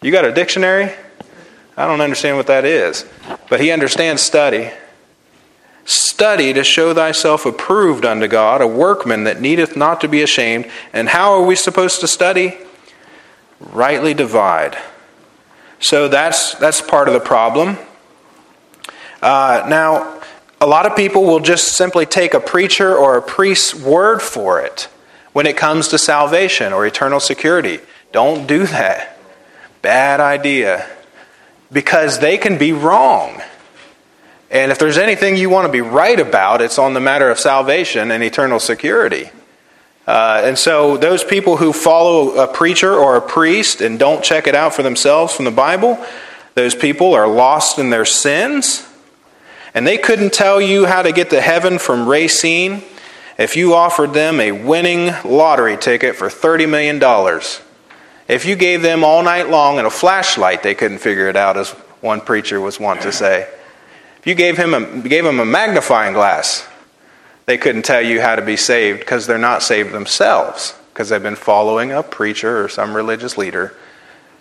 You 0.00 0.12
got 0.12 0.24
a 0.24 0.32
dictionary? 0.32 0.92
I 1.76 1.86
don't 1.86 2.00
understand 2.00 2.36
what 2.36 2.46
that 2.46 2.64
is. 2.64 3.04
But 3.50 3.60
he 3.60 3.72
understands 3.72 4.22
study. 4.22 4.70
Study 5.84 6.52
to 6.52 6.62
show 6.62 6.94
thyself 6.94 7.44
approved 7.46 8.04
unto 8.04 8.28
God, 8.28 8.60
a 8.60 8.66
workman 8.66 9.24
that 9.24 9.40
needeth 9.40 9.76
not 9.76 10.00
to 10.00 10.08
be 10.08 10.22
ashamed. 10.22 10.70
And 10.92 11.08
how 11.08 11.32
are 11.32 11.42
we 11.42 11.56
supposed 11.56 12.00
to 12.00 12.08
study? 12.08 12.56
Rightly 13.60 14.14
divide. 14.14 14.78
So 15.80 16.08
that's, 16.08 16.54
that's 16.54 16.80
part 16.80 17.08
of 17.08 17.14
the 17.14 17.20
problem. 17.20 17.76
Uh, 19.20 19.66
now, 19.68 20.15
a 20.60 20.66
lot 20.66 20.86
of 20.86 20.96
people 20.96 21.24
will 21.24 21.40
just 21.40 21.76
simply 21.76 22.06
take 22.06 22.34
a 22.34 22.40
preacher 22.40 22.94
or 22.94 23.16
a 23.16 23.22
priest's 23.22 23.74
word 23.74 24.22
for 24.22 24.60
it 24.60 24.88
when 25.32 25.46
it 25.46 25.56
comes 25.56 25.88
to 25.88 25.98
salvation 25.98 26.72
or 26.72 26.86
eternal 26.86 27.20
security. 27.20 27.78
Don't 28.12 28.46
do 28.46 28.66
that. 28.66 29.18
Bad 29.82 30.20
idea. 30.20 30.86
Because 31.70 32.20
they 32.20 32.38
can 32.38 32.56
be 32.56 32.72
wrong. 32.72 33.42
And 34.50 34.72
if 34.72 34.78
there's 34.78 34.96
anything 34.96 35.36
you 35.36 35.50
want 35.50 35.66
to 35.66 35.72
be 35.72 35.80
right 35.80 36.18
about, 36.18 36.62
it's 36.62 36.78
on 36.78 36.94
the 36.94 37.00
matter 37.00 37.28
of 37.30 37.38
salvation 37.38 38.10
and 38.10 38.22
eternal 38.22 38.60
security. 38.60 39.28
Uh, 40.06 40.42
and 40.44 40.56
so, 40.56 40.96
those 40.96 41.24
people 41.24 41.56
who 41.56 41.72
follow 41.72 42.36
a 42.36 42.46
preacher 42.46 42.94
or 42.94 43.16
a 43.16 43.20
priest 43.20 43.80
and 43.80 43.98
don't 43.98 44.22
check 44.22 44.46
it 44.46 44.54
out 44.54 44.72
for 44.72 44.84
themselves 44.84 45.34
from 45.34 45.44
the 45.44 45.50
Bible, 45.50 45.98
those 46.54 46.76
people 46.76 47.12
are 47.12 47.26
lost 47.26 47.80
in 47.80 47.90
their 47.90 48.04
sins. 48.04 48.85
And 49.76 49.86
they 49.86 49.98
couldn't 49.98 50.32
tell 50.32 50.58
you 50.58 50.86
how 50.86 51.02
to 51.02 51.12
get 51.12 51.28
to 51.30 51.40
heaven 51.40 51.78
from 51.78 52.08
Racine 52.08 52.82
if 53.36 53.56
you 53.56 53.74
offered 53.74 54.14
them 54.14 54.40
a 54.40 54.50
winning 54.50 55.12
lottery 55.22 55.76
ticket 55.76 56.16
for 56.16 56.28
$30 56.28 56.66
million. 56.66 56.98
If 58.26 58.46
you 58.46 58.56
gave 58.56 58.80
them 58.80 59.04
all 59.04 59.22
night 59.22 59.50
long 59.50 59.76
and 59.76 59.86
a 59.86 59.90
flashlight, 59.90 60.62
they 60.62 60.74
couldn't 60.74 61.00
figure 61.00 61.28
it 61.28 61.36
out, 61.36 61.58
as 61.58 61.72
one 62.00 62.22
preacher 62.22 62.58
was 62.58 62.80
wont 62.80 63.02
to 63.02 63.12
say. 63.12 63.46
If 64.18 64.26
you 64.26 64.34
gave 64.34 64.56
him 64.56 64.72
a, 64.72 65.02
gave 65.06 65.26
him 65.26 65.40
a 65.40 65.44
magnifying 65.44 66.14
glass, 66.14 66.66
they 67.44 67.58
couldn't 67.58 67.84
tell 67.84 68.00
you 68.00 68.22
how 68.22 68.34
to 68.34 68.42
be 68.42 68.56
saved 68.56 69.00
because 69.00 69.26
they're 69.26 69.36
not 69.36 69.62
saved 69.62 69.92
themselves, 69.92 70.74
because 70.94 71.10
they've 71.10 71.22
been 71.22 71.36
following 71.36 71.92
a 71.92 72.02
preacher 72.02 72.64
or 72.64 72.70
some 72.70 72.96
religious 72.96 73.36
leader 73.36 73.74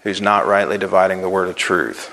who's 0.03 0.21
not 0.21 0.47
rightly 0.47 0.77
dividing 0.77 1.21
the 1.21 1.29
word 1.29 1.49
of 1.49 1.57
truth. 1.57 2.09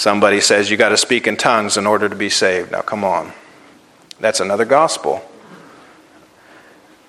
Somebody 0.00 0.40
says 0.40 0.70
you 0.70 0.78
got 0.78 0.88
to 0.88 0.96
speak 0.96 1.26
in 1.26 1.36
tongues 1.36 1.76
in 1.76 1.86
order 1.86 2.08
to 2.08 2.16
be 2.16 2.30
saved. 2.30 2.72
Now, 2.72 2.80
come 2.80 3.04
on. 3.04 3.34
That's 4.18 4.40
another 4.40 4.64
gospel. 4.64 5.22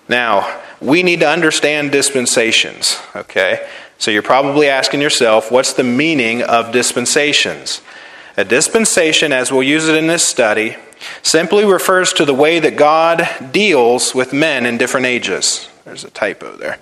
Now, 0.10 0.60
we 0.82 1.02
need 1.02 1.22
to 1.22 1.30
understand 1.30 1.94
dispensations, 1.94 3.00
okay? 3.16 3.66
So 3.98 4.12
you're 4.12 4.22
probably 4.22 4.68
asking 4.68 5.00
yourself, 5.00 5.50
what's 5.54 5.72
the 5.72 5.86
meaning 5.86 6.42
of 6.42 6.74
dispensations? 6.74 7.82
A 8.36 8.44
dispensation, 8.44 9.32
as 9.32 9.54
we'll 9.54 9.64
use 9.64 9.88
it 9.88 9.96
in 9.96 10.08
this 10.08 10.28
study, 10.28 10.76
simply 11.24 11.64
refers 11.64 12.12
to 12.12 12.26
the 12.26 12.34
way 12.34 12.60
that 12.60 12.76
God 12.76 13.26
deals 13.54 14.14
with 14.14 14.34
men 14.34 14.66
in 14.66 14.78
different 14.78 15.06
ages. 15.06 15.70
There's 15.86 16.04
a 16.04 16.10
typo 16.10 16.58
there. 16.58 16.78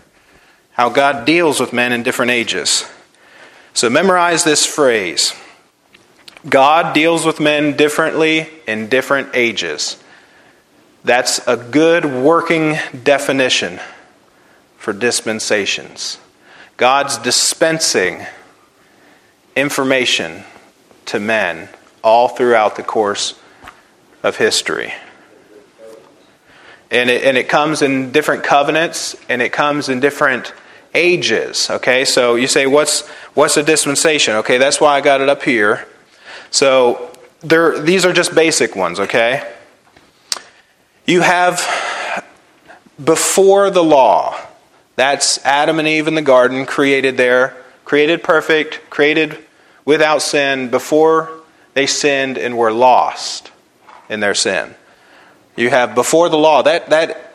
How 0.71 0.89
God 0.89 1.27
deals 1.27 1.59
with 1.59 1.71
men 1.71 1.91
in 1.91 2.01
different 2.01 2.31
ages. 2.31 2.89
So 3.75 3.91
memorize 3.91 4.43
this 4.43 4.65
phrase 4.65 5.35
God 6.47 6.93
deals 6.93 7.25
with 7.25 7.39
men 7.39 7.75
differently 7.75 8.47
in 8.65 8.87
different 8.87 9.29
ages. 9.33 10.01
That's 11.03 11.45
a 11.47 11.57
good 11.57 12.05
working 12.05 12.77
definition 13.03 13.79
for 14.77 14.93
dispensations. 14.93 16.17
God's 16.77 17.17
dispensing 17.17 18.25
information 19.55 20.43
to 21.07 21.19
men 21.19 21.67
all 22.03 22.29
throughout 22.29 22.77
the 22.77 22.83
course 22.83 23.37
of 24.23 24.37
history. 24.37 24.93
And 26.91 27.09
it, 27.09 27.23
and 27.23 27.37
it 27.37 27.49
comes 27.49 27.81
in 27.81 28.11
different 28.11 28.43
covenants 28.43 29.15
and 29.27 29.41
it 29.41 29.51
comes 29.51 29.89
in 29.89 29.99
different 29.99 30.53
ages. 30.93 31.69
Okay, 31.69 32.05
so 32.05 32.35
you 32.35 32.47
say, 32.47 32.65
what's, 32.65 33.07
what's 33.33 33.57
a 33.57 33.63
dispensation? 33.63 34.35
Okay, 34.35 34.57
that's 34.57 34.79
why 34.79 34.95
I 34.95 35.01
got 35.01 35.21
it 35.21 35.29
up 35.29 35.43
here. 35.43 35.85
So 36.51 37.11
there, 37.41 37.79
these 37.79 38.05
are 38.05 38.13
just 38.13 38.33
basic 38.35 38.75
ones, 38.75 38.99
okay? 38.99 39.51
You 41.05 41.21
have 41.21 42.25
before 43.03 43.69
the 43.69 43.83
law. 43.83 44.39
That's 44.95 45.43
Adam 45.45 45.79
and 45.79 45.87
Eve 45.87 46.07
in 46.07 46.15
the 46.15 46.21
garden, 46.21 46.65
created 46.65 47.17
there, 47.17 47.55
created 47.85 48.21
perfect, 48.23 48.89
created 48.89 49.37
without 49.85 50.21
sin 50.21 50.69
before 50.69 51.31
they 51.73 51.87
sinned 51.87 52.37
and 52.37 52.57
were 52.57 52.71
lost 52.71 53.51
in 54.09 54.19
their 54.19 54.35
sin. 54.35 54.75
You 55.55 55.69
have 55.69 55.95
before 55.95 56.29
the 56.29 56.37
law. 56.37 56.61
That, 56.61 56.89
that, 56.89 57.33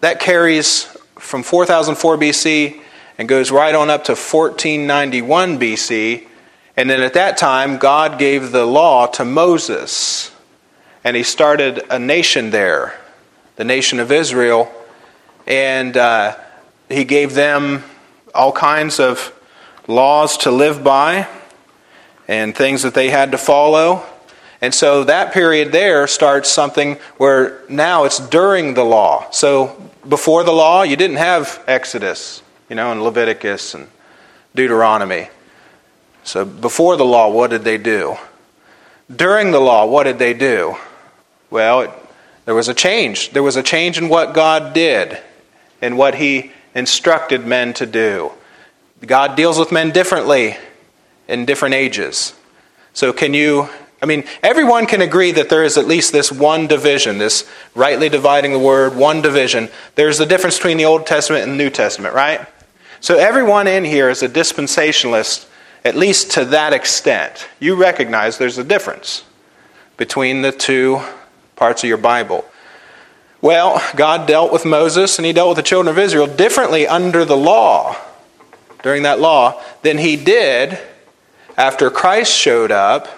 that 0.00 0.20
carries 0.20 0.84
from 1.18 1.42
4004 1.42 2.16
BC 2.16 2.80
and 3.18 3.28
goes 3.28 3.50
right 3.50 3.74
on 3.74 3.90
up 3.90 4.04
to 4.04 4.12
1491 4.12 5.58
BC. 5.58 6.26
And 6.76 6.88
then 6.88 7.00
at 7.02 7.14
that 7.14 7.36
time, 7.36 7.78
God 7.78 8.18
gave 8.18 8.52
the 8.52 8.64
law 8.64 9.06
to 9.06 9.24
Moses. 9.24 10.30
And 11.04 11.16
he 11.16 11.22
started 11.22 11.82
a 11.90 11.98
nation 11.98 12.50
there, 12.50 12.98
the 13.56 13.64
nation 13.64 14.00
of 14.00 14.12
Israel. 14.12 14.72
And 15.46 15.96
uh, 15.96 16.36
he 16.88 17.04
gave 17.04 17.34
them 17.34 17.84
all 18.34 18.52
kinds 18.52 19.00
of 19.00 19.32
laws 19.86 20.36
to 20.38 20.50
live 20.50 20.84
by 20.84 21.26
and 22.28 22.54
things 22.54 22.82
that 22.82 22.94
they 22.94 23.10
had 23.10 23.32
to 23.32 23.38
follow. 23.38 24.04
And 24.60 24.74
so 24.74 25.04
that 25.04 25.32
period 25.32 25.72
there 25.72 26.06
starts 26.06 26.50
something 26.50 26.96
where 27.16 27.62
now 27.68 28.04
it's 28.04 28.18
during 28.18 28.74
the 28.74 28.84
law. 28.84 29.28
So 29.30 29.90
before 30.08 30.44
the 30.44 30.52
law, 30.52 30.82
you 30.82 30.96
didn't 30.96 31.16
have 31.16 31.62
Exodus, 31.66 32.42
you 32.68 32.76
know, 32.76 32.92
and 32.92 33.02
Leviticus 33.02 33.74
and 33.74 33.88
Deuteronomy. 34.54 35.28
So 36.24 36.44
before 36.44 36.96
the 36.96 37.04
law, 37.04 37.30
what 37.30 37.50
did 37.50 37.64
they 37.64 37.78
do? 37.78 38.16
During 39.14 39.50
the 39.50 39.60
law, 39.60 39.86
what 39.86 40.04
did 40.04 40.18
they 40.18 40.34
do? 40.34 40.76
Well, 41.50 41.80
it, 41.80 41.90
there 42.44 42.54
was 42.54 42.68
a 42.68 42.74
change. 42.74 43.30
There 43.30 43.42
was 43.42 43.56
a 43.56 43.62
change 43.62 43.98
in 43.98 44.08
what 44.08 44.34
God 44.34 44.72
did 44.72 45.18
and 45.82 45.98
what 45.98 46.14
He 46.14 46.52
instructed 46.74 47.46
men 47.46 47.72
to 47.74 47.86
do. 47.86 48.32
God 49.04 49.36
deals 49.36 49.58
with 49.58 49.72
men 49.72 49.90
differently 49.90 50.56
in 51.26 51.46
different 51.46 51.74
ages. 51.74 52.34
So, 52.92 53.12
can 53.12 53.34
you 53.34 53.68
I 54.02 54.06
mean, 54.06 54.24
everyone 54.42 54.86
can 54.86 55.02
agree 55.02 55.32
that 55.32 55.50
there 55.50 55.62
is 55.62 55.76
at 55.76 55.86
least 55.86 56.12
this 56.12 56.32
one 56.32 56.66
division, 56.66 57.18
this 57.18 57.48
rightly 57.74 58.08
dividing 58.08 58.52
the 58.52 58.58
word, 58.58 58.96
one 58.96 59.20
division. 59.20 59.68
There's 59.94 60.16
the 60.16 60.24
difference 60.24 60.56
between 60.56 60.78
the 60.78 60.86
Old 60.86 61.06
Testament 61.06 61.42
and 61.42 61.52
the 61.52 61.56
New 61.56 61.68
Testament, 61.68 62.14
right? 62.14 62.46
So 63.00 63.18
everyone 63.18 63.66
in 63.66 63.84
here 63.84 64.08
is 64.08 64.22
a 64.22 64.28
dispensationalist, 64.28 65.46
at 65.84 65.96
least 65.96 66.32
to 66.32 66.44
that 66.46 66.72
extent. 66.72 67.48
You 67.58 67.74
recognize 67.74 68.38
there's 68.38 68.58
a 68.58 68.64
difference 68.64 69.24
between 69.96 70.42
the 70.42 70.52
two 70.52 71.00
parts 71.56 71.82
of 71.82 71.88
your 71.88 71.98
Bible. 71.98 72.44
Well, 73.42 73.82
God 73.96 74.26
dealt 74.26 74.52
with 74.52 74.64
Moses 74.64 75.18
and 75.18 75.24
he 75.24 75.32
dealt 75.32 75.48
with 75.48 75.56
the 75.56 75.62
children 75.62 75.94
of 75.94 75.98
Israel 75.98 76.26
differently 76.26 76.86
under 76.86 77.24
the 77.24 77.36
law, 77.36 77.96
during 78.82 79.04
that 79.04 79.20
law, 79.20 79.62
than 79.82 79.98
he 79.98 80.16
did 80.16 80.78
after 81.56 81.90
Christ 81.90 82.32
showed 82.34 82.70
up 82.70 83.08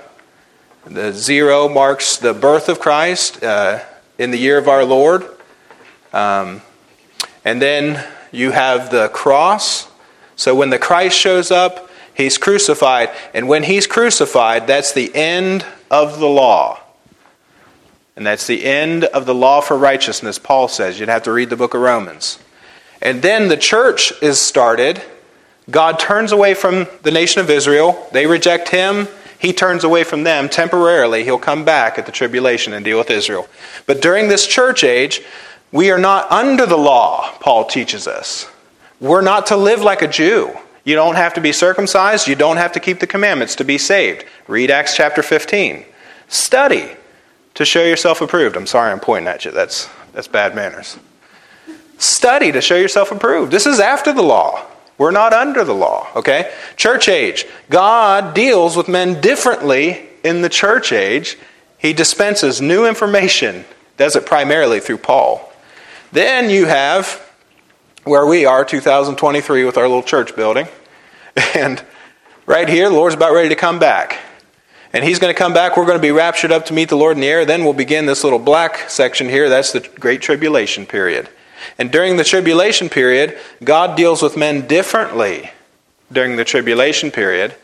the 0.85 1.13
zero 1.13 1.69
marks 1.69 2.17
the 2.17 2.35
birth 2.35 2.69
of 2.69 2.81
Christ 2.81 3.43
uh, 3.43 3.81
in 4.19 4.33
the 4.33 4.39
year 4.39 4.59
of 4.59 4.69
our 4.69 4.85
Lord. 4.85 5.25
Um, 6.13 6.63
and 7.45 7.63
then 7.63 8.05
you 8.33 8.51
have 8.51 8.91
the 8.91 9.09
cross. 9.09 9.89
So 10.37 10.55
when 10.55 10.71
the 10.71 10.79
Christ 10.79 11.17
shows 11.17 11.51
up, 11.51 11.89
he's 12.23 12.39
crucified. 12.39 13.11
And 13.35 13.49
when 13.49 13.65
he's 13.65 13.87
crucified, 13.87 14.67
that's 14.67 14.93
the 14.93 15.15
end 15.15 15.67
of 15.91 16.19
the 16.19 16.29
law. 16.29 16.81
And 18.17 18.27
that's 18.27 18.47
the 18.47 18.65
end 18.65 19.05
of 19.05 19.27
the 19.27 19.35
law 19.35 19.61
for 19.61 19.77
righteousness, 19.77 20.39
Paul 20.39 20.69
says. 20.69 20.99
You'd 20.99 21.09
have 21.09 21.25
to 21.25 21.33
read 21.33 21.51
the 21.51 21.57
book 21.57 21.75
of 21.75 21.81
Romans. 21.81 22.39
And 23.01 23.23
then 23.23 23.49
the 23.49 23.57
church 23.57 24.13
is 24.23 24.41
started. 24.41 25.03
God 25.71 25.99
turns 25.99 26.33
away 26.33 26.55
from 26.55 26.87
the 27.03 27.11
nation 27.11 27.41
of 27.41 27.51
Israel. 27.51 28.09
They 28.13 28.27
reject 28.27 28.69
him 28.69 29.09
he 29.43 29.53
turns 29.53 29.83
away 29.83 30.05
from 30.05 30.23
them 30.23 30.49
temporarily. 30.49 31.25
He'll 31.25 31.37
come 31.37 31.65
back 31.65 31.99
at 31.99 32.07
the 32.07 32.13
tribulation 32.13 32.73
and 32.73 32.85
deal 32.85 32.97
with 32.97 33.11
Israel. 33.11 33.49
But 33.87 34.01
during 34.01 34.29
this 34.29 34.47
church 34.47 34.85
age, 34.85 35.21
we 35.73 35.91
are 35.91 35.99
not 35.99 36.31
under 36.31 36.65
the 36.65 36.77
law, 36.77 37.29
Paul 37.41 37.65
teaches 37.65 38.07
us. 38.07 38.49
We're 39.01 39.21
not 39.21 39.47
to 39.47 39.57
live 39.57 39.83
like 39.83 40.01
a 40.01 40.07
Jew. 40.07 40.57
You 40.85 40.95
don't 40.95 41.15
have 41.15 41.35
to 41.35 41.41
be 41.41 41.53
circumcised. 41.53 42.27
You 42.27 42.35
don't 42.35 42.57
have 42.57 42.73
to 42.73 42.81
keep 42.81 42.99
the 42.99 43.07
commandments 43.07 43.55
to 43.57 43.65
be 43.65 43.79
saved. 43.79 44.25
Read 44.49 44.71
Acts 44.71 44.97
chapter 44.97 45.23
15. 45.23 45.85
Study 46.29 46.91
to 47.55 47.65
show 47.65 47.85
yourself 47.85 48.21
approved. 48.21 48.57
I'm 48.57 48.67
sorry 48.67 48.91
I'm 48.91 49.01
pointing 49.01 49.29
at 49.29 49.45
you. 49.45 49.51
That's, 49.51 49.89
that's 50.13 50.29
bad 50.29 50.55
manners. 50.55 50.99
Study 51.99 52.51
to 52.53 52.61
show 52.61 52.77
yourself 52.77 53.13
approved. 53.13 53.53
This 53.53 53.67
is 53.67 53.79
after 53.79 54.13
the 54.13 54.23
law. 54.23 54.67
We're 54.99 55.13
not 55.13 55.33
under 55.33 55.65
the 55.65 55.75
law, 55.75 56.09
okay? 56.17 56.53
Church 56.77 57.09
age. 57.09 57.47
God 57.71 58.35
deals 58.35 58.77
with 58.77 58.89
men 58.89 59.21
differently 59.21 60.09
in 60.25 60.43
the 60.43 60.49
church 60.49 60.93
age. 60.93 61.39
He 61.79 61.93
dispenses 61.93 62.61
new 62.61 62.87
information, 62.87 63.65
does 63.97 64.17
it 64.17 64.27
primarily 64.27 64.81
through 64.81 64.99
Paul. 64.99 65.53
Then 66.13 66.51
you 66.51 66.67
have 66.67 67.22
where 68.05 68.27
we 68.27 68.45
are, 68.45 68.65
2023, 68.65 69.65
with 69.65 69.77
our 69.77 69.87
little 69.89 70.03
church 70.03 70.35
building. 70.37 70.67
And 71.55 71.83
right 72.45 72.69
here, 72.69 72.91
the 72.91 72.95
Lord's 72.95 73.15
about 73.15 73.33
ready 73.33 73.49
to 73.49 73.57
come 73.57 73.79
back. 73.79 74.19
And 74.93 75.03
he's 75.03 75.19
going 75.19 75.33
to 75.33 75.39
come 75.39 75.55
back. 75.55 75.79
We're 75.79 75.87
going 75.87 75.97
to 75.97 76.03
be 76.03 76.11
raptured 76.11 76.53
up 76.53 76.67
to 76.67 76.75
meet 76.75 76.91
the 76.91 76.97
Lord 76.97 77.17
in 77.17 77.23
the 77.23 77.29
air. 77.29 77.47
Then 77.47 77.65
we'll 77.65 77.73
begin 77.73 78.05
this 78.05 78.23
little 78.23 78.39
black 78.39 78.91
section 78.91 79.31
here. 79.31 79.49
That's 79.49 79.73
the 79.73 79.81
Great 79.81 80.21
Tribulation 80.21 80.85
period. 80.85 81.31
And 81.79 81.91
during 81.91 82.19
the 82.19 82.25
tribulation 82.25 82.91
period, 82.91 83.39
God 83.65 83.97
deals 83.97 84.21
with 84.21 84.37
men 84.37 84.67
differently 84.67 85.51
during 86.11 86.37
the 86.37 86.45
tribulation 86.45 87.11
period 87.11 87.55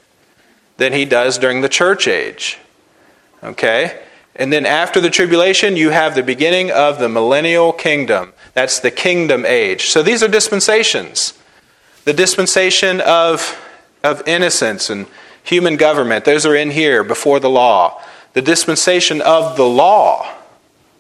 than 0.78 0.94
he 0.94 1.04
does 1.04 1.36
during 1.36 1.60
the 1.60 1.68
church 1.68 2.08
age. 2.08 2.58
Okay? 3.42 4.00
And 4.34 4.52
then 4.52 4.64
after 4.64 5.00
the 5.00 5.10
tribulation, 5.10 5.76
you 5.76 5.90
have 5.90 6.14
the 6.14 6.22
beginning 6.22 6.70
of 6.70 6.98
the 6.98 7.08
millennial 7.08 7.72
kingdom. 7.72 8.32
That's 8.58 8.80
the 8.80 8.90
kingdom 8.90 9.46
age. 9.46 9.88
So 9.88 10.02
these 10.02 10.20
are 10.20 10.26
dispensations. 10.26 11.38
The 12.02 12.12
dispensation 12.12 13.00
of, 13.00 13.56
of 14.02 14.26
innocence 14.26 14.90
and 14.90 15.06
human 15.44 15.76
government, 15.76 16.24
those 16.24 16.44
are 16.44 16.56
in 16.56 16.72
here 16.72 17.04
before 17.04 17.38
the 17.38 17.48
law. 17.48 18.02
The 18.32 18.42
dispensation 18.42 19.22
of 19.22 19.56
the 19.56 19.64
law 19.64 20.28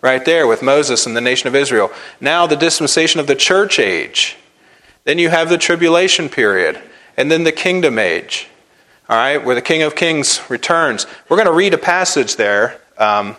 right 0.00 0.24
there 0.24 0.46
with 0.46 0.62
Moses 0.62 1.04
and 1.04 1.16
the 1.16 1.20
nation 1.20 1.48
of 1.48 1.56
Israel. 1.56 1.90
Now, 2.20 2.46
the 2.46 2.54
dispensation 2.54 3.18
of 3.18 3.26
the 3.26 3.34
church 3.34 3.80
age. 3.80 4.36
Then 5.02 5.18
you 5.18 5.28
have 5.28 5.48
the 5.48 5.58
tribulation 5.58 6.28
period, 6.28 6.80
and 7.16 7.28
then 7.28 7.42
the 7.42 7.50
kingdom 7.50 7.98
age, 7.98 8.46
all 9.08 9.16
right, 9.16 9.44
where 9.44 9.56
the 9.56 9.62
King 9.62 9.82
of 9.82 9.96
Kings 9.96 10.40
returns. 10.48 11.08
We're 11.28 11.38
going 11.38 11.48
to 11.48 11.52
read 11.52 11.74
a 11.74 11.78
passage 11.78 12.36
there, 12.36 12.80
um, 12.98 13.34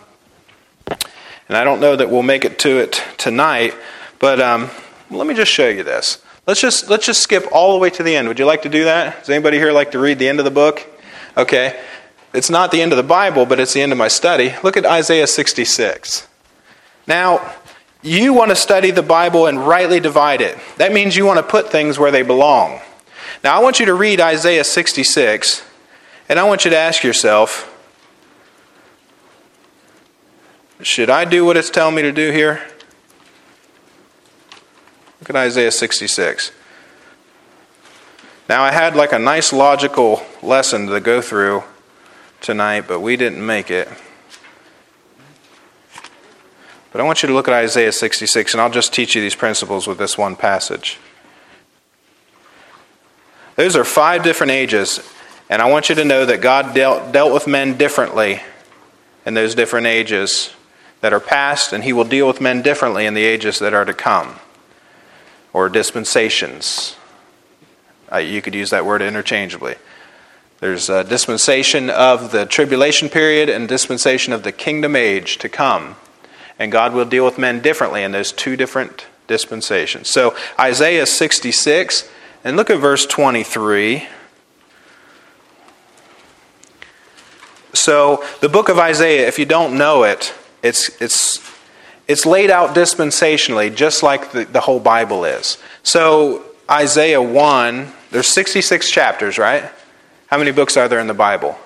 and 1.48 1.56
I 1.56 1.64
don't 1.64 1.80
know 1.80 1.96
that 1.96 2.10
we'll 2.10 2.22
make 2.22 2.44
it 2.44 2.58
to 2.58 2.80
it 2.80 3.02
tonight, 3.16 3.72
but 4.20 4.40
um, 4.40 4.70
let 5.10 5.26
me 5.26 5.34
just 5.34 5.50
show 5.50 5.68
you 5.68 5.82
this. 5.82 6.22
Let's 6.46 6.60
just 6.60 6.88
let's 6.88 7.04
just 7.04 7.20
skip 7.20 7.46
all 7.50 7.72
the 7.72 7.78
way 7.78 7.90
to 7.90 8.04
the 8.04 8.14
end. 8.14 8.28
Would 8.28 8.38
you 8.38 8.46
like 8.46 8.62
to 8.62 8.68
do 8.68 8.84
that? 8.84 9.18
Does 9.18 9.30
anybody 9.30 9.58
here 9.58 9.72
like 9.72 9.90
to 9.90 9.98
read 9.98 10.20
the 10.20 10.28
end 10.28 10.38
of 10.38 10.44
the 10.44 10.50
book? 10.52 10.86
Okay. 11.36 11.80
It's 12.32 12.50
not 12.50 12.70
the 12.70 12.80
end 12.80 12.92
of 12.92 12.96
the 12.96 13.02
Bible, 13.02 13.44
but 13.44 13.58
it's 13.58 13.72
the 13.72 13.82
end 13.82 13.90
of 13.90 13.98
my 13.98 14.08
study. 14.08 14.54
Look 14.62 14.76
at 14.76 14.86
Isaiah 14.86 15.26
66. 15.26 16.28
Now, 17.06 17.54
you 18.02 18.32
want 18.32 18.50
to 18.50 18.56
study 18.56 18.92
the 18.92 19.02
Bible 19.02 19.46
and 19.46 19.66
rightly 19.66 19.98
divide 19.98 20.40
it. 20.40 20.56
That 20.76 20.92
means 20.92 21.16
you 21.16 21.26
want 21.26 21.38
to 21.38 21.42
put 21.42 21.70
things 21.70 21.98
where 21.98 22.12
they 22.12 22.22
belong. 22.22 22.80
Now, 23.42 23.56
I 23.56 23.62
want 23.62 23.80
you 23.80 23.86
to 23.86 23.94
read 23.94 24.20
Isaiah 24.20 24.62
66, 24.62 25.64
and 26.28 26.38
I 26.38 26.44
want 26.44 26.64
you 26.64 26.70
to 26.70 26.76
ask 26.76 27.02
yourself 27.02 27.66
should 30.82 31.10
I 31.10 31.26
do 31.26 31.44
what 31.44 31.58
it's 31.58 31.68
telling 31.68 31.94
me 31.94 32.02
to 32.02 32.12
do 32.12 32.30
here? 32.30 32.62
Look 35.30 35.36
at 35.36 35.46
Isaiah 35.46 35.70
66. 35.70 36.50
Now, 38.48 38.64
I 38.64 38.72
had 38.72 38.96
like 38.96 39.12
a 39.12 39.18
nice 39.20 39.52
logical 39.52 40.26
lesson 40.42 40.88
to 40.88 40.98
go 40.98 41.22
through 41.22 41.62
tonight, 42.40 42.86
but 42.88 42.98
we 42.98 43.14
didn't 43.14 43.46
make 43.46 43.70
it. 43.70 43.88
But 46.90 47.00
I 47.00 47.04
want 47.04 47.22
you 47.22 47.28
to 47.28 47.32
look 47.32 47.46
at 47.46 47.54
Isaiah 47.54 47.92
66, 47.92 48.54
and 48.54 48.60
I'll 48.60 48.72
just 48.72 48.92
teach 48.92 49.14
you 49.14 49.20
these 49.20 49.36
principles 49.36 49.86
with 49.86 49.98
this 49.98 50.18
one 50.18 50.34
passage. 50.34 50.98
Those 53.54 53.76
are 53.76 53.84
five 53.84 54.24
different 54.24 54.50
ages, 54.50 54.98
and 55.48 55.62
I 55.62 55.70
want 55.70 55.88
you 55.88 55.94
to 55.94 56.04
know 56.04 56.26
that 56.26 56.40
God 56.40 56.74
dealt, 56.74 57.12
dealt 57.12 57.32
with 57.32 57.46
men 57.46 57.76
differently 57.76 58.40
in 59.24 59.34
those 59.34 59.54
different 59.54 59.86
ages 59.86 60.52
that 61.02 61.12
are 61.12 61.20
past, 61.20 61.72
and 61.72 61.84
He 61.84 61.92
will 61.92 62.02
deal 62.02 62.26
with 62.26 62.40
men 62.40 62.62
differently 62.62 63.06
in 63.06 63.14
the 63.14 63.22
ages 63.22 63.60
that 63.60 63.72
are 63.72 63.84
to 63.84 63.94
come, 63.94 64.40
or 65.52 65.68
dispensations. 65.68 66.96
Uh, 68.12 68.18
you 68.18 68.42
could 68.42 68.54
use 68.54 68.70
that 68.70 68.84
word 68.84 69.02
interchangeably. 69.02 69.76
There's 70.60 70.90
a 70.90 71.04
dispensation 71.04 71.88
of 71.88 72.32
the 72.32 72.44
tribulation 72.44 73.08
period 73.08 73.48
and 73.48 73.66
dispensation 73.66 74.32
of 74.32 74.42
the 74.42 74.52
kingdom 74.52 74.94
age 74.94 75.38
to 75.38 75.48
come. 75.48 75.96
And 76.58 76.70
God 76.70 76.92
will 76.92 77.06
deal 77.06 77.24
with 77.24 77.38
men 77.38 77.60
differently 77.60 78.02
in 78.02 78.12
those 78.12 78.32
two 78.32 78.56
different 78.56 79.06
dispensations. 79.26 80.10
So, 80.10 80.36
Isaiah 80.58 81.06
66, 81.06 82.10
and 82.44 82.56
look 82.56 82.68
at 82.68 82.78
verse 82.78 83.06
23. 83.06 84.06
So, 87.72 88.22
the 88.40 88.48
book 88.50 88.68
of 88.68 88.78
Isaiah, 88.78 89.26
if 89.26 89.38
you 89.38 89.46
don't 89.46 89.78
know 89.78 90.02
it, 90.02 90.34
it's, 90.62 91.00
it's, 91.00 91.38
it's 92.10 92.26
laid 92.26 92.50
out 92.50 92.74
dispensationally, 92.74 93.72
just 93.72 94.02
like 94.02 94.32
the, 94.32 94.44
the 94.44 94.58
whole 94.58 94.80
Bible 94.80 95.24
is. 95.24 95.58
So, 95.84 96.44
Isaiah 96.68 97.22
1, 97.22 97.92
there's 98.10 98.26
66 98.26 98.90
chapters, 98.90 99.38
right? 99.38 99.70
How 100.26 100.36
many 100.36 100.50
books 100.50 100.76
are 100.76 100.88
there 100.88 100.98
in 100.98 101.06
the 101.06 101.14
Bible? 101.14 101.56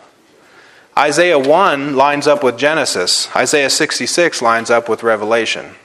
Isaiah 0.98 1.38
1 1.38 1.96
lines 1.96 2.26
up 2.26 2.44
with 2.44 2.58
Genesis. 2.58 3.34
Isaiah 3.34 3.70
66 3.70 4.42
lines 4.42 4.68
up 4.68 4.86
with 4.86 5.02
Revelation. 5.02 5.76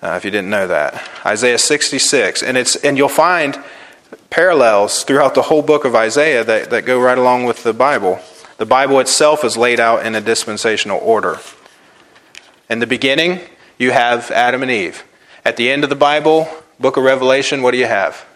Uh, 0.00 0.14
if 0.16 0.24
you 0.24 0.30
didn't 0.30 0.50
know 0.50 0.68
that. 0.68 1.08
Isaiah 1.26 1.58
66. 1.58 2.44
And, 2.44 2.56
it's, 2.56 2.76
and 2.76 2.96
you'll 2.96 3.08
find 3.08 3.60
parallels 4.30 5.02
throughout 5.02 5.34
the 5.34 5.42
whole 5.42 5.62
book 5.62 5.84
of 5.84 5.96
Isaiah 5.96 6.44
that, 6.44 6.70
that 6.70 6.86
go 6.86 7.00
right 7.00 7.18
along 7.18 7.44
with 7.44 7.64
the 7.64 7.74
Bible. 7.74 8.20
The 8.58 8.66
Bible 8.66 9.00
itself 9.00 9.44
is 9.44 9.56
laid 9.56 9.80
out 9.80 10.06
in 10.06 10.14
a 10.14 10.20
dispensational 10.20 11.00
order. 11.02 11.40
In 12.70 12.80
the 12.80 12.86
beginning, 12.86 13.40
you 13.78 13.92
have 13.92 14.30
Adam 14.30 14.62
and 14.62 14.70
Eve. 14.70 15.02
At 15.42 15.56
the 15.56 15.70
end 15.70 15.84
of 15.84 15.90
the 15.90 15.96
Bible, 15.96 16.48
book 16.78 16.98
of 16.98 17.04
Revelation, 17.04 17.62
what 17.62 17.70
do 17.70 17.78
you 17.78 17.86
have? 17.86 18.26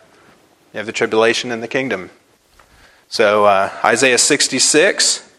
You 0.72 0.78
have 0.78 0.86
the 0.86 0.92
tribulation 0.92 1.50
and 1.50 1.62
the 1.62 1.68
kingdom. 1.68 2.10
So, 3.08 3.44
uh, 3.44 3.70
Isaiah 3.84 4.16
66, 4.16 5.30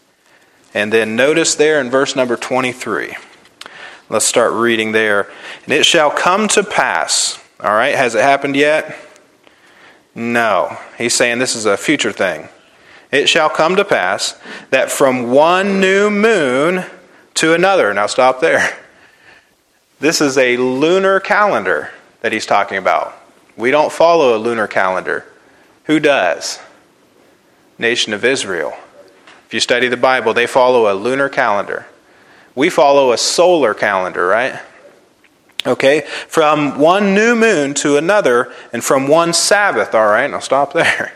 and 0.74 0.92
then 0.92 1.16
notice 1.16 1.56
there 1.56 1.80
in 1.80 1.90
verse 1.90 2.14
number 2.14 2.36
23. 2.36 3.16
Let's 4.08 4.26
start 4.26 4.52
reading 4.52 4.92
there. 4.92 5.28
And 5.64 5.72
it 5.72 5.84
shall 5.84 6.12
come 6.12 6.46
to 6.48 6.62
pass. 6.62 7.42
All 7.58 7.74
right, 7.74 7.96
has 7.96 8.14
it 8.14 8.22
happened 8.22 8.54
yet? 8.54 8.96
No. 10.14 10.78
He's 10.96 11.16
saying 11.16 11.40
this 11.40 11.56
is 11.56 11.66
a 11.66 11.76
future 11.76 12.12
thing. 12.12 12.48
It 13.10 13.28
shall 13.28 13.50
come 13.50 13.74
to 13.74 13.84
pass 13.84 14.40
that 14.70 14.90
from 14.92 15.32
one 15.32 15.80
new 15.80 16.10
moon 16.10 16.84
to 17.34 17.54
another. 17.54 17.92
Now 17.92 18.06
stop 18.06 18.40
there. 18.40 18.78
This 20.04 20.20
is 20.20 20.36
a 20.36 20.58
lunar 20.58 21.18
calendar 21.18 21.88
that 22.20 22.30
he's 22.30 22.44
talking 22.44 22.76
about. 22.76 23.18
We 23.56 23.70
don't 23.70 23.90
follow 23.90 24.36
a 24.36 24.38
lunar 24.38 24.66
calendar. 24.66 25.24
Who 25.84 25.98
does? 25.98 26.58
Nation 27.78 28.12
of 28.12 28.22
Israel. 28.22 28.74
If 29.46 29.54
you 29.54 29.60
study 29.60 29.88
the 29.88 29.96
Bible, 29.96 30.34
they 30.34 30.46
follow 30.46 30.92
a 30.92 30.94
lunar 30.94 31.30
calendar. 31.30 31.86
We 32.54 32.68
follow 32.68 33.12
a 33.12 33.16
solar 33.16 33.72
calendar, 33.72 34.26
right? 34.26 34.60
Okay, 35.66 36.02
from 36.28 36.78
one 36.78 37.14
new 37.14 37.34
moon 37.34 37.72
to 37.76 37.96
another, 37.96 38.52
and 38.74 38.84
from 38.84 39.08
one 39.08 39.32
Sabbath, 39.32 39.94
all 39.94 40.08
right, 40.08 40.30
I'll 40.30 40.42
stop 40.42 40.74
there. 40.74 41.14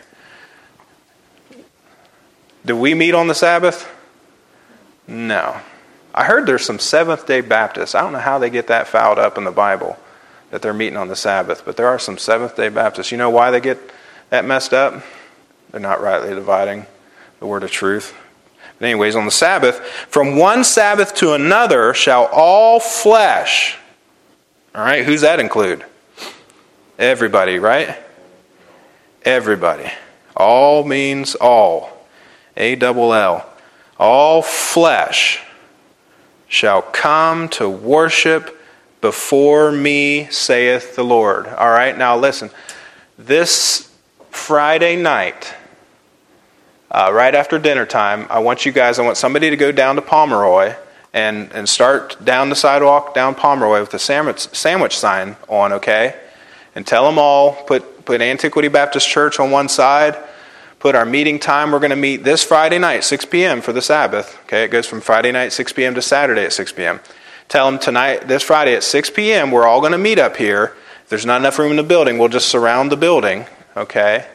Do 2.65 2.75
we 2.75 2.95
meet 2.95 3.13
on 3.13 3.27
the 3.27 3.35
Sabbath? 3.35 3.87
No. 5.07 5.61
I 6.19 6.25
heard 6.25 6.45
there's 6.45 6.65
some 6.65 6.79
Seventh 6.79 7.25
day 7.25 7.39
Baptists. 7.39 7.95
I 7.95 8.01
don't 8.01 8.11
know 8.11 8.19
how 8.19 8.39
they 8.39 8.49
get 8.49 8.67
that 8.67 8.89
fouled 8.89 9.19
up 9.19 9.37
in 9.37 9.45
the 9.45 9.51
Bible 9.51 9.97
that 10.51 10.61
they're 10.61 10.73
meeting 10.73 10.97
on 10.97 11.07
the 11.07 11.15
Sabbath, 11.15 11.63
but 11.63 11.77
there 11.77 11.87
are 11.87 11.97
some 11.97 12.17
Seventh 12.17 12.57
day 12.57 12.67
Baptists. 12.67 13.13
You 13.13 13.17
know 13.17 13.29
why 13.29 13.51
they 13.51 13.61
get 13.61 13.79
that 14.29 14.43
messed 14.43 14.73
up? 14.73 15.01
They're 15.71 15.79
not 15.79 16.01
rightly 16.01 16.35
dividing 16.35 16.87
the 17.39 17.45
word 17.45 17.63
of 17.63 17.71
truth. 17.71 18.13
But, 18.77 18.87
anyways, 18.87 19.15
on 19.15 19.23
the 19.23 19.31
Sabbath, 19.31 19.79
from 20.09 20.35
one 20.35 20.65
Sabbath 20.65 21.15
to 21.15 21.35
another 21.35 21.93
shall 21.93 22.25
all 22.25 22.81
flesh. 22.81 23.77
All 24.75 24.83
right, 24.83 25.05
who's 25.05 25.21
that 25.21 25.39
include? 25.39 25.85
Everybody, 26.97 27.59
right? 27.59 27.95
Everybody. 29.23 29.89
All 30.35 30.83
means 30.83 31.35
all. 31.35 31.97
A 32.57 32.75
double 32.75 33.13
L. 33.13 33.49
All 33.97 34.41
flesh 34.41 35.45
shall 36.49 36.81
come 36.81 37.47
to 37.47 37.69
worship 37.69 38.59
before 38.99 39.71
me, 39.71 40.25
saith 40.25 40.95
the 40.95 41.03
Lord. 41.03 41.47
All 41.47 41.69
right, 41.69 41.97
now 41.97 42.17
listen. 42.17 42.49
This 43.17 43.95
Friday 44.31 44.97
night, 44.97 45.53
uh, 46.91 47.11
right 47.13 47.33
after 47.33 47.59
dinner 47.59 47.85
time, 47.85 48.25
I 48.29 48.39
want 48.39 48.65
you 48.65 48.71
guys, 48.71 48.99
I 48.99 49.03
want 49.03 49.15
somebody 49.15 49.49
to 49.49 49.55
go 49.55 49.71
down 49.71 49.95
to 49.95 50.01
Pomeroy 50.01 50.75
and, 51.13 51.51
and 51.53 51.69
start 51.69 52.23
down 52.25 52.49
the 52.49 52.55
sidewalk 52.55 53.13
down 53.13 53.35
Pomeroy 53.35 53.79
with 53.79 53.91
the 53.91 53.99
sandwich, 53.99 54.39
sandwich 54.39 54.97
sign 54.97 55.37
on, 55.47 55.71
okay? 55.73 56.19
And 56.75 56.85
tell 56.85 57.05
them 57.05 57.17
all, 57.19 57.53
put, 57.53 58.05
put 58.05 58.21
Antiquity 58.21 58.67
Baptist 58.67 59.07
Church 59.07 59.39
on 59.39 59.51
one 59.51 59.69
side, 59.69 60.17
put 60.79 60.95
our 60.95 61.05
meeting 61.05 61.39
time. 61.39 61.71
We're 61.71 61.79
going 61.79 61.89
to 61.91 61.95
meet 61.95 62.23
this 62.23 62.43
Friday 62.43 62.79
night, 62.79 63.03
6 63.03 63.25
p.m. 63.25 63.61
for 63.61 63.73
the 63.73 63.81
Sabbath, 63.81 64.39
okay? 64.45 64.63
It 64.63 64.71
goes 64.71 64.87
from 64.87 65.01
Friday 65.01 65.31
night, 65.31 65.51
6 65.51 65.73
p.m. 65.73 65.93
to 65.95 66.01
Saturday 66.01 66.45
at 66.45 66.53
6 66.53 66.71
p.m. 66.71 66.99
Tell 67.49 67.69
them 67.69 67.79
tonight, 67.79 68.27
this 68.27 68.43
Friday 68.43 68.75
at 68.75 68.83
6 68.83 69.09
p.m., 69.11 69.51
we're 69.51 69.67
all 69.67 69.81
going 69.81 69.91
to 69.91 69.97
meet 69.97 70.19
up 70.19 70.37
here. 70.37 70.75
If 71.03 71.09
there's 71.09 71.25
not 71.25 71.41
enough 71.41 71.59
room 71.59 71.71
in 71.71 71.77
the 71.77 71.83
building, 71.83 72.17
we'll 72.17 72.29
just 72.29 72.47
surround 72.47 72.91
the 72.91 72.97
building, 72.97 73.45
okay? 73.75 74.27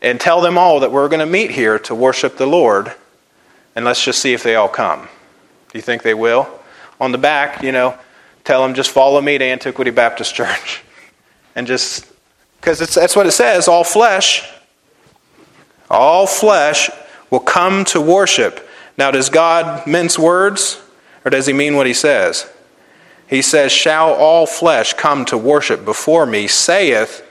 And 0.00 0.20
tell 0.20 0.40
them 0.40 0.56
all 0.56 0.80
that 0.80 0.92
we're 0.92 1.08
going 1.08 1.20
to 1.20 1.26
meet 1.26 1.50
here 1.50 1.78
to 1.80 1.94
worship 1.94 2.36
the 2.36 2.46
Lord, 2.46 2.92
and 3.74 3.84
let's 3.84 4.04
just 4.04 4.22
see 4.22 4.32
if 4.32 4.42
they 4.42 4.54
all 4.54 4.68
come. 4.68 5.08
Do 5.72 5.78
you 5.78 5.82
think 5.82 6.02
they 6.02 6.14
will? 6.14 6.48
On 7.00 7.10
the 7.10 7.18
back, 7.18 7.62
you 7.62 7.72
know, 7.72 7.98
tell 8.44 8.62
them 8.62 8.74
just 8.74 8.90
follow 8.90 9.20
me 9.20 9.36
to 9.38 9.44
Antiquity 9.44 9.90
Baptist 9.90 10.34
Church. 10.34 10.82
And 11.54 11.66
just, 11.66 12.06
because 12.60 12.78
that's 12.78 13.16
what 13.16 13.26
it 13.26 13.32
says 13.32 13.66
all 13.66 13.82
flesh, 13.82 14.48
all 15.90 16.26
flesh 16.26 16.90
will 17.30 17.40
come 17.40 17.84
to 17.86 18.00
worship. 18.00 18.68
Now, 18.96 19.10
does 19.10 19.30
God 19.30 19.86
mince 19.86 20.18
words, 20.18 20.80
or 21.24 21.30
does 21.30 21.46
he 21.46 21.52
mean 21.52 21.76
what 21.76 21.86
he 21.86 21.94
says? 21.94 22.50
He 23.28 23.42
says, 23.42 23.72
Shall 23.72 24.12
all 24.12 24.46
flesh 24.46 24.94
come 24.94 25.24
to 25.26 25.38
worship 25.38 25.84
before 25.84 26.26
me, 26.26 26.48
saith 26.48 27.24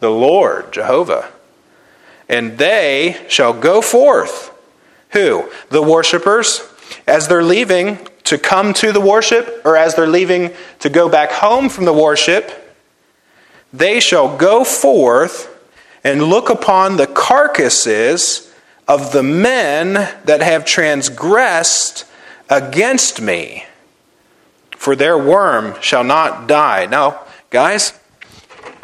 the 0.00 0.10
Lord, 0.10 0.72
Jehovah. 0.72 1.30
And 2.28 2.58
they 2.58 3.24
shall 3.28 3.52
go 3.52 3.80
forth. 3.80 4.52
Who? 5.10 5.50
The 5.70 5.82
worshippers 5.82 6.62
as 7.06 7.28
they're 7.28 7.44
leaving 7.44 7.98
to 8.24 8.38
come 8.38 8.74
to 8.74 8.90
the 8.90 9.00
worship, 9.00 9.62
or 9.64 9.76
as 9.76 9.94
they're 9.94 10.08
leaving 10.08 10.50
to 10.80 10.90
go 10.90 11.08
back 11.08 11.30
home 11.30 11.68
from 11.68 11.84
the 11.84 11.92
worship, 11.92 12.50
they 13.72 14.00
shall 14.00 14.36
go 14.36 14.64
forth 14.64 15.55
and 16.06 16.22
look 16.22 16.48
upon 16.48 16.96
the 16.96 17.06
carcasses 17.06 18.54
of 18.86 19.12
the 19.12 19.22
men 19.22 19.94
that 20.24 20.40
have 20.40 20.64
transgressed 20.64 22.04
against 22.48 23.20
me, 23.20 23.64
for 24.70 24.94
their 24.94 25.18
worm 25.18 25.74
shall 25.80 26.04
not 26.04 26.46
die. 26.46 26.86
Now, 26.86 27.22
guys, 27.50 27.98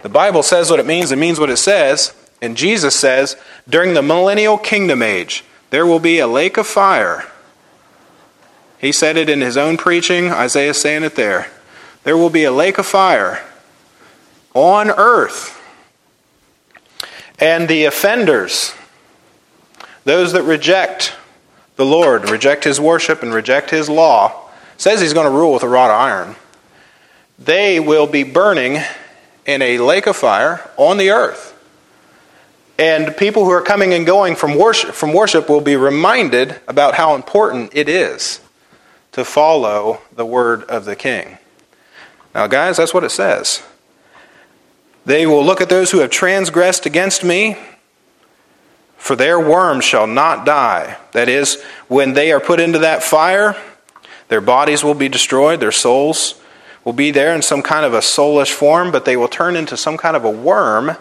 the 0.03 0.09
Bible 0.09 0.43
says 0.43 0.71
what 0.71 0.81
it 0.81 0.87
means, 0.87 1.13
it 1.13 1.17
means 1.17 1.39
what 1.39 1.51
it 1.51 1.59
says, 1.59 2.13
and 2.41 2.57
Jesus 2.57 2.97
says, 2.97 3.37
during 3.69 3.95
the 3.95 4.03
millennial 4.03 4.59
kingdom 4.59 5.01
age, 5.01 5.45
there 5.71 5.87
will 5.87 6.01
be 6.01 6.19
a 6.19 6.27
lake 6.27 6.57
of 6.57 6.67
fire 6.67 7.33
he 8.83 8.91
said 8.91 9.17
it 9.17 9.31
in 9.31 9.41
his 9.41 9.57
own 9.57 9.77
preaching. 9.77 10.33
Isaiah 10.33 10.75
saying 10.75 11.05
it 11.05 11.15
there. 11.15 11.47
There 12.03 12.17
will 12.17 12.31
be 12.31 12.43
a 12.43 12.51
lake 12.51 12.79
of 12.79 12.85
fire 12.85 13.41
on 14.55 14.91
earth. 14.91 15.62
And 17.39 17.69
the 17.69 17.85
offenders, 17.85 18.75
those 20.05 20.33
that 20.33 20.43
reject 20.43 21.15
the 21.77 21.87
Lord, 21.87 22.31
reject 22.31 22.65
his 22.65 22.81
worship, 22.81 23.23
and 23.23 23.33
reject 23.33 23.71
his 23.71 23.89
law, 23.89 24.51
says 24.77 25.01
he's 25.01 25.15
going 25.15 25.27
to 25.27 25.37
rule 25.37 25.53
with 25.53 25.63
a 25.63 25.69
rod 25.69 25.91
of 25.91 26.01
iron. 26.01 26.37
They 27.39 27.81
will 27.81 28.07
be 28.07 28.23
burning 28.23 28.79
in 29.47 29.63
a 29.63 29.79
lake 29.79 30.07
of 30.07 30.17
fire 30.17 30.69
on 30.77 30.99
the 30.99 31.11
earth. 31.11 31.49
And 32.79 33.17
people 33.17 33.45
who 33.45 33.51
are 33.51 33.63
coming 33.63 33.95
and 33.95 34.07
going 34.07 34.35
from 34.35 34.57
worship, 34.57 34.95
from 34.95 35.13
worship 35.13 35.49
will 35.49 35.61
be 35.61 35.77
reminded 35.77 36.61
about 36.67 36.95
how 36.95 37.15
important 37.15 37.71
it 37.75 37.89
is 37.89 38.41
to 39.13 39.25
follow 39.25 40.01
the 40.15 40.27
word 40.27 40.65
of 40.65 40.85
the 40.85 40.97
king. 40.97 41.39
Now, 42.35 42.47
guys, 42.47 42.79
that's 42.79 42.95
what 42.95 43.05
it 43.05 43.11
says. 43.11 43.63
They 45.05 45.27
will 45.27 45.45
look 45.45 45.61
at 45.61 45.69
those 45.69 45.91
who 45.91 45.99
have 45.99 46.11
transgressed 46.11 46.87
against 46.87 47.25
me, 47.25 47.57
for 48.97 49.17
their 49.17 49.41
worms 49.41 49.85
shall 49.85 50.07
not 50.07 50.47
die. 50.47 50.97
That 51.13 51.29
is, 51.29 51.61
when 51.89 52.13
they 52.13 52.31
are 52.31 52.41
put 52.41 52.61
into 52.61 52.79
that 52.81 53.03
fire, 53.03 53.57
their 54.29 54.41
bodies 54.41 54.85
will 54.85 54.95
be 54.95 55.09
destroyed, 55.09 55.61
their 55.61 55.73
souls 55.73 56.41
will 56.85 56.93
be 56.93 57.11
there 57.11 57.35
in 57.35 57.43
some 57.43 57.63
kind 57.63 57.85
of 57.85 57.95
a 57.95 57.99
soulish 57.99 58.53
form, 58.53 58.91
but 58.91 59.05
they 59.05 59.17
will 59.17 59.29
turn 59.29 59.57
into 59.57 59.77
some 59.77 59.97
kind 59.97 60.17
of 60.17 60.25
a 60.25 60.31
worm 60.31 60.97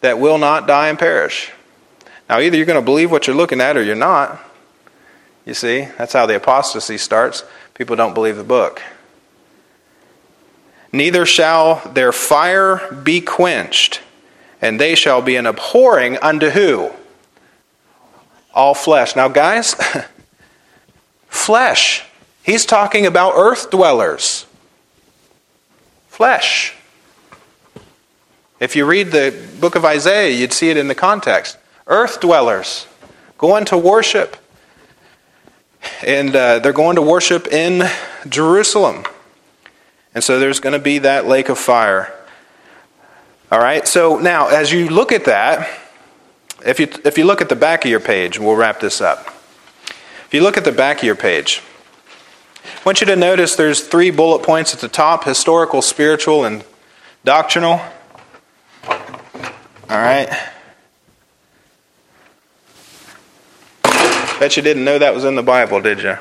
that 0.00 0.18
will 0.18 0.38
not 0.38 0.66
die 0.66 0.88
and 0.88 0.98
perish. 0.98 1.50
Now, 2.28 2.40
either 2.40 2.56
you're 2.56 2.66
going 2.66 2.80
to 2.80 2.84
believe 2.84 3.10
what 3.10 3.26
you're 3.26 3.36
looking 3.36 3.60
at 3.60 3.76
or 3.76 3.82
you're 3.82 3.96
not. 3.96 4.40
You 5.44 5.54
see, 5.54 5.88
that's 5.98 6.12
how 6.12 6.26
the 6.26 6.36
apostasy 6.36 6.98
starts. 6.98 7.44
People 7.74 7.96
don't 7.96 8.14
believe 8.14 8.36
the 8.36 8.44
book. 8.44 8.80
Neither 10.94 11.26
shall 11.26 11.82
their 11.92 12.12
fire 12.12 12.88
be 13.02 13.20
quenched, 13.20 14.00
and 14.62 14.80
they 14.80 14.94
shall 14.94 15.20
be 15.20 15.34
an 15.34 15.44
abhorring 15.44 16.16
unto 16.18 16.50
who? 16.50 16.92
All 18.54 18.74
flesh. 18.74 19.16
Now, 19.16 19.26
guys, 19.26 19.74
flesh. 21.26 22.04
He's 22.44 22.64
talking 22.64 23.06
about 23.06 23.32
earth 23.34 23.72
dwellers. 23.72 24.46
Flesh. 26.06 26.76
If 28.60 28.76
you 28.76 28.86
read 28.86 29.10
the 29.10 29.36
book 29.60 29.74
of 29.74 29.84
Isaiah, 29.84 30.30
you'd 30.30 30.52
see 30.52 30.70
it 30.70 30.76
in 30.76 30.86
the 30.86 30.94
context. 30.94 31.58
Earth 31.88 32.20
dwellers 32.20 32.86
going 33.36 33.64
to 33.64 33.76
worship 33.76 34.36
and 36.06 36.36
uh, 36.36 36.60
they're 36.60 36.72
going 36.72 36.94
to 36.94 37.02
worship 37.02 37.48
in 37.48 37.82
Jerusalem. 38.28 39.02
And 40.14 40.22
so 40.22 40.38
there's 40.38 40.60
going 40.60 40.72
to 40.72 40.78
be 40.78 40.98
that 40.98 41.26
lake 41.26 41.48
of 41.48 41.58
fire. 41.58 42.14
All 43.50 43.58
right, 43.58 43.86
so 43.86 44.18
now 44.18 44.48
as 44.48 44.72
you 44.72 44.88
look 44.88 45.12
at 45.12 45.24
that, 45.26 45.68
if 46.64 46.80
you, 46.80 46.88
if 47.04 47.18
you 47.18 47.24
look 47.24 47.40
at 47.40 47.48
the 47.48 47.56
back 47.56 47.84
of 47.84 47.90
your 47.90 48.00
page, 48.00 48.38
we'll 48.38 48.56
wrap 48.56 48.80
this 48.80 49.00
up. 49.00 49.26
If 50.26 50.30
you 50.32 50.40
look 50.40 50.56
at 50.56 50.64
the 50.64 50.72
back 50.72 50.98
of 50.98 51.04
your 51.04 51.16
page, 51.16 51.62
I 52.64 52.82
want 52.86 53.00
you 53.00 53.06
to 53.08 53.16
notice 53.16 53.56
there's 53.56 53.86
three 53.86 54.10
bullet 54.10 54.42
points 54.42 54.72
at 54.72 54.80
the 54.80 54.88
top 54.88 55.24
historical, 55.24 55.82
spiritual, 55.82 56.44
and 56.44 56.64
doctrinal. 57.24 57.80
All 58.88 60.00
right. 60.00 60.28
Bet 64.38 64.56
you 64.56 64.62
didn't 64.62 64.84
know 64.84 64.98
that 64.98 65.14
was 65.14 65.24
in 65.24 65.34
the 65.34 65.42
Bible, 65.42 65.80
did 65.80 66.02
you? 66.02 66.16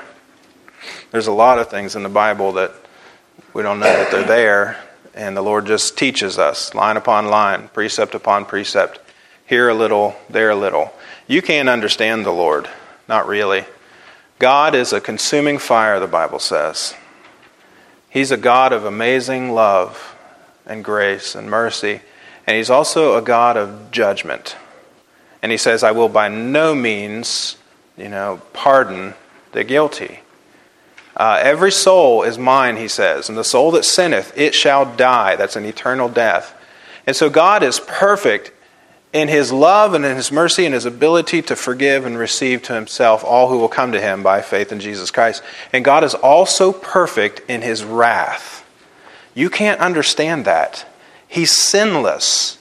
There's 1.12 1.27
a 1.27 1.32
lot 1.32 1.60
of 1.60 1.69
things 1.69 1.95
in 1.95 2.03
the 2.03 2.10
Bible 2.10 2.51
that 2.53 2.73
we 3.54 3.62
don't 3.62 3.80
know 3.80 3.86
that 3.86 4.12
they're 4.12 4.24
there, 4.24 4.78
and 5.13 5.38
the 5.38 5.42
Lord 5.42 5.68
just 5.68 5.98
teaches 5.98 6.39
us 6.39 6.74
line 6.74 6.98
upon 6.98 7.28
line, 7.28 7.70
precept 7.70 8.16
upon 8.16 8.46
precept, 8.46 9.00
here 9.46 9.70
a 9.70 9.74
little, 9.74 10.16
there 10.30 10.50
a 10.50 10.56
little. 10.56 10.92
You 11.28 11.42
can't 11.42 11.70
understand 11.70 12.26
the 12.26 12.32
Lord, 12.32 12.68
not 13.08 13.28
really. 13.28 13.66
God 14.39 14.74
is 14.74 14.92
a 14.92 15.00
consuming 15.00 15.60
fire, 15.60 16.00
the 16.00 16.08
Bible 16.08 16.39
says. 16.39 16.96
He's 18.10 18.32
a 18.32 18.38
God 18.38 18.74
of 18.74 18.86
amazing 18.86 19.54
love 19.54 20.16
and 20.66 20.84
grace 20.84 21.36
and 21.36 21.50
mercy, 21.50 22.02
and 22.48 22.58
He's 22.58 22.70
also 22.70 23.16
a 23.16 23.22
God 23.22 23.56
of 23.56 23.92
judgment. 23.92 24.56
And 25.42 25.52
He 25.52 25.58
says, 25.58 25.84
I 25.84 25.92
will 25.92 26.10
by 26.10 26.28
no 26.28 26.74
means, 26.74 27.58
you 27.98 28.10
know, 28.10 28.42
pardon 28.54 29.13
the 29.52 29.63
guilty. 29.63 30.20
Uh, 31.15 31.39
every 31.41 31.71
soul 31.71 32.23
is 32.23 32.38
mine, 32.38 32.78
he 32.78 32.88
says, 32.88 33.30
and 33.30 33.38
the 33.38 33.43
soul 33.43 33.71
that 33.71 33.86
sinneth, 33.86 34.36
it 34.36 34.56
shall 34.56 34.86
die. 34.95 35.36
That's 35.36 35.56
an 35.56 35.65
eternal 35.65 36.10
death. 36.10 36.56
And 37.06 37.15
so 37.15 37.30
God 37.30 37.62
is 37.62 37.80
perfect 37.80 38.52
in 39.12 39.28
his 39.28 39.52
love 39.52 39.93
and 39.93 40.04
in 40.04 40.15
his 40.15 40.32
mercy 40.32 40.65
and 40.65 40.73
his 40.73 40.86
ability 40.86 41.43
to 41.43 41.56
forgive 41.56 42.06
and 42.06 42.17
receive 42.17 42.63
to 42.63 42.73
himself 42.73 43.23
all 43.23 43.47
who 43.47 43.60
will 43.60 43.69
come 43.69 43.91
to 43.91 44.02
him 44.02 44.23
by 44.23 44.41
faith 44.41 44.71
in 44.71 44.80
Jesus 44.80 45.12
Christ. 45.12 45.43
And 45.71 45.86
God 45.86 46.04
is 46.04 46.15
also 46.15 46.73
perfect 46.73 47.41
in 47.47 47.62
his 47.62 47.84
wrath. 47.84 48.65
You 49.36 49.52
can't 49.52 49.80
understand 49.80 50.45
that. 50.45 50.88
He's 51.28 51.52
sinless 51.52 52.58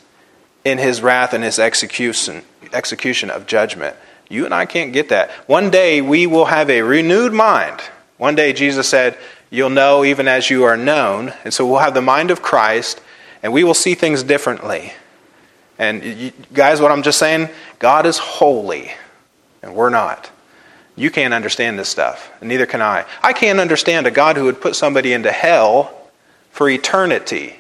in 0.65 0.77
his 0.77 1.01
wrath 1.01 1.33
and 1.33 1.43
his 1.43 1.59
execution, 1.59 2.43
execution 2.73 3.31
of 3.31 3.47
judgment. 3.47 3.97
You 4.29 4.45
and 4.45 4.55
I 4.55 4.67
can't 4.67 4.93
get 4.93 5.09
that. 5.09 5.31
One 5.49 5.71
day 5.71 6.03
we 6.03 6.27
will 6.27 6.47
have 6.47 6.69
a 6.69 6.83
renewed 6.83 7.33
mind 7.33 7.81
one 8.23 8.37
day 8.37 8.53
Jesus 8.53 8.89
said, 8.89 9.19
You'll 9.51 9.69
know 9.69 10.05
even 10.05 10.29
as 10.29 10.49
you 10.49 10.63
are 10.63 10.77
known. 10.77 11.33
And 11.43 11.53
so 11.53 11.67
we'll 11.67 11.81
have 11.81 11.93
the 11.93 12.01
mind 12.01 12.31
of 12.31 12.41
Christ 12.41 13.01
and 13.43 13.53
we 13.53 13.65
will 13.65 13.75
see 13.75 13.97
things 13.97 14.23
differently. 14.23 14.93
And 15.77 16.05
you, 16.05 16.33
guys, 16.53 16.81
what 16.81 16.93
I'm 16.93 17.03
just 17.03 17.19
saying, 17.19 17.49
God 17.81 18.07
is 18.07 18.19
holy 18.19 18.93
and 19.61 19.75
we're 19.75 19.91
not. 19.91 20.31
You 20.95 21.11
can't 21.11 21.35
understand 21.35 21.81
this 21.81 21.89
stuff, 21.89 22.31
and 22.39 22.49
neither 22.49 22.65
can 22.65 22.81
I. 22.81 23.07
I 23.25 23.33
can't 23.33 23.59
understand 23.59 24.07
a 24.07 24.13
God 24.13 24.37
who 24.37 24.45
would 24.45 24.61
put 24.61 24.77
somebody 24.77 25.13
into 25.13 25.33
hell 25.33 25.93
for 26.53 26.69
eternity. 26.69 27.57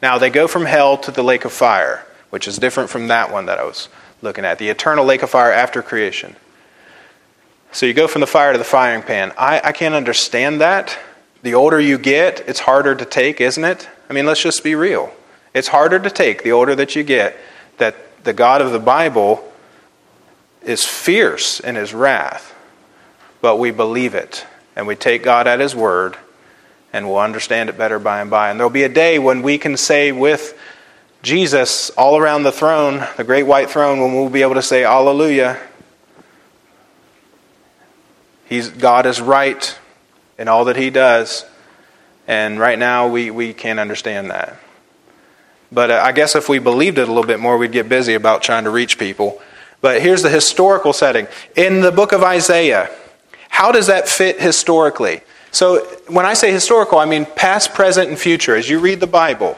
Now, 0.00 0.16
they 0.18 0.30
go 0.30 0.46
from 0.46 0.66
hell 0.66 0.96
to 0.98 1.10
the 1.10 1.24
lake 1.24 1.44
of 1.44 1.52
fire, 1.52 2.06
which 2.30 2.46
is 2.46 2.58
different 2.58 2.88
from 2.88 3.08
that 3.08 3.32
one 3.32 3.46
that 3.46 3.58
I 3.58 3.64
was 3.64 3.88
looking 4.22 4.44
at 4.44 4.58
the 4.58 4.68
eternal 4.68 5.04
lake 5.04 5.24
of 5.24 5.30
fire 5.30 5.50
after 5.50 5.82
creation. 5.82 6.36
So 7.72 7.86
you 7.86 7.94
go 7.94 8.08
from 8.08 8.20
the 8.20 8.26
fire 8.26 8.52
to 8.52 8.58
the 8.58 8.64
firing 8.64 9.02
pan. 9.02 9.32
I, 9.36 9.60
I 9.62 9.72
can't 9.72 9.94
understand 9.94 10.60
that. 10.60 10.98
The 11.42 11.54
older 11.54 11.78
you 11.78 11.98
get, 11.98 12.48
it's 12.48 12.60
harder 12.60 12.94
to 12.94 13.04
take, 13.04 13.40
isn't 13.40 13.64
it? 13.64 13.88
I 14.08 14.12
mean, 14.12 14.26
let's 14.26 14.42
just 14.42 14.64
be 14.64 14.74
real. 14.74 15.12
It's 15.54 15.68
harder 15.68 15.98
to 15.98 16.10
take 16.10 16.42
the 16.42 16.52
older 16.52 16.74
that 16.74 16.96
you 16.96 17.02
get 17.02 17.36
that 17.78 18.24
the 18.24 18.32
God 18.32 18.60
of 18.60 18.72
the 18.72 18.78
Bible 18.78 19.44
is 20.62 20.84
fierce 20.84 21.60
in 21.60 21.76
his 21.76 21.94
wrath, 21.94 22.54
but 23.40 23.58
we 23.58 23.70
believe 23.70 24.14
it 24.14 24.46
and 24.74 24.86
we 24.86 24.96
take 24.96 25.22
God 25.22 25.46
at 25.46 25.60
his 25.60 25.74
word 25.74 26.16
and 26.92 27.06
we'll 27.06 27.18
understand 27.18 27.68
it 27.68 27.76
better 27.76 27.98
by 27.98 28.20
and 28.20 28.30
by. 28.30 28.50
And 28.50 28.58
there'll 28.58 28.70
be 28.70 28.84
a 28.84 28.88
day 28.88 29.18
when 29.18 29.42
we 29.42 29.58
can 29.58 29.76
say 29.76 30.10
with 30.12 30.58
Jesus 31.22 31.90
all 31.90 32.16
around 32.16 32.44
the 32.44 32.52
throne, 32.52 33.06
the 33.16 33.24
great 33.24 33.42
white 33.42 33.70
throne, 33.70 34.00
when 34.00 34.14
we'll 34.14 34.30
be 34.30 34.42
able 34.42 34.54
to 34.54 34.62
say, 34.62 34.84
Alleluia, 34.84 35.60
He's, 38.48 38.68
God 38.68 39.06
is 39.06 39.20
right 39.20 39.78
in 40.38 40.48
all 40.48 40.64
that 40.66 40.76
He 40.76 40.90
does. 40.90 41.44
And 42.26 42.58
right 42.58 42.78
now, 42.78 43.08
we, 43.08 43.30
we 43.30 43.52
can't 43.52 43.78
understand 43.78 44.30
that. 44.30 44.58
But 45.70 45.90
uh, 45.90 46.02
I 46.04 46.12
guess 46.12 46.34
if 46.34 46.48
we 46.48 46.58
believed 46.58 46.98
it 46.98 47.08
a 47.08 47.12
little 47.12 47.26
bit 47.26 47.40
more, 47.40 47.58
we'd 47.58 47.72
get 47.72 47.88
busy 47.88 48.14
about 48.14 48.42
trying 48.42 48.64
to 48.64 48.70
reach 48.70 48.98
people. 48.98 49.40
But 49.80 50.02
here's 50.02 50.22
the 50.22 50.30
historical 50.30 50.92
setting. 50.92 51.28
In 51.56 51.80
the 51.80 51.92
book 51.92 52.12
of 52.12 52.22
Isaiah, 52.22 52.90
how 53.48 53.70
does 53.72 53.86
that 53.86 54.08
fit 54.08 54.40
historically? 54.40 55.20
So 55.50 55.84
when 56.08 56.26
I 56.26 56.34
say 56.34 56.52
historical, 56.52 56.98
I 56.98 57.04
mean 57.04 57.26
past, 57.26 57.74
present, 57.74 58.08
and 58.08 58.18
future. 58.18 58.56
As 58.56 58.68
you 58.68 58.78
read 58.78 59.00
the 59.00 59.06
Bible, 59.06 59.56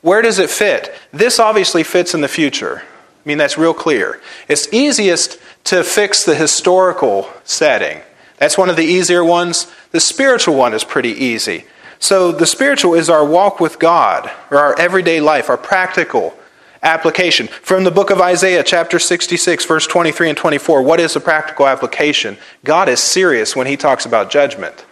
where 0.00 0.22
does 0.22 0.38
it 0.38 0.50
fit? 0.50 0.92
This 1.12 1.38
obviously 1.38 1.82
fits 1.82 2.14
in 2.14 2.20
the 2.20 2.28
future. 2.28 2.82
I 2.82 3.28
mean, 3.28 3.38
that's 3.38 3.56
real 3.56 3.74
clear. 3.74 4.20
It's 4.48 4.72
easiest 4.72 5.38
to 5.64 5.84
fix 5.84 6.24
the 6.24 6.34
historical 6.34 7.30
setting. 7.44 8.00
That's 8.42 8.58
one 8.58 8.68
of 8.68 8.74
the 8.74 8.82
easier 8.82 9.24
ones. 9.24 9.68
The 9.92 10.00
spiritual 10.00 10.56
one 10.56 10.74
is 10.74 10.82
pretty 10.82 11.10
easy. 11.10 11.64
So 12.00 12.32
the 12.32 12.44
spiritual 12.44 12.94
is 12.94 13.08
our 13.08 13.24
walk 13.24 13.60
with 13.60 13.78
God, 13.78 14.28
or 14.50 14.58
our 14.58 14.76
everyday 14.80 15.20
life, 15.20 15.48
our 15.48 15.56
practical 15.56 16.34
application. 16.82 17.46
From 17.46 17.84
the 17.84 17.92
book 17.92 18.10
of 18.10 18.20
Isaiah, 18.20 18.64
chapter 18.64 18.98
66, 18.98 19.64
verse 19.64 19.86
23 19.86 20.30
and 20.30 20.36
24, 20.36 20.82
what 20.82 20.98
is 20.98 21.14
the 21.14 21.20
practical 21.20 21.68
application? 21.68 22.36
God 22.64 22.88
is 22.88 22.98
serious 23.00 23.54
when 23.54 23.68
he 23.68 23.76
talks 23.76 24.06
about 24.06 24.28
judgment 24.28 24.86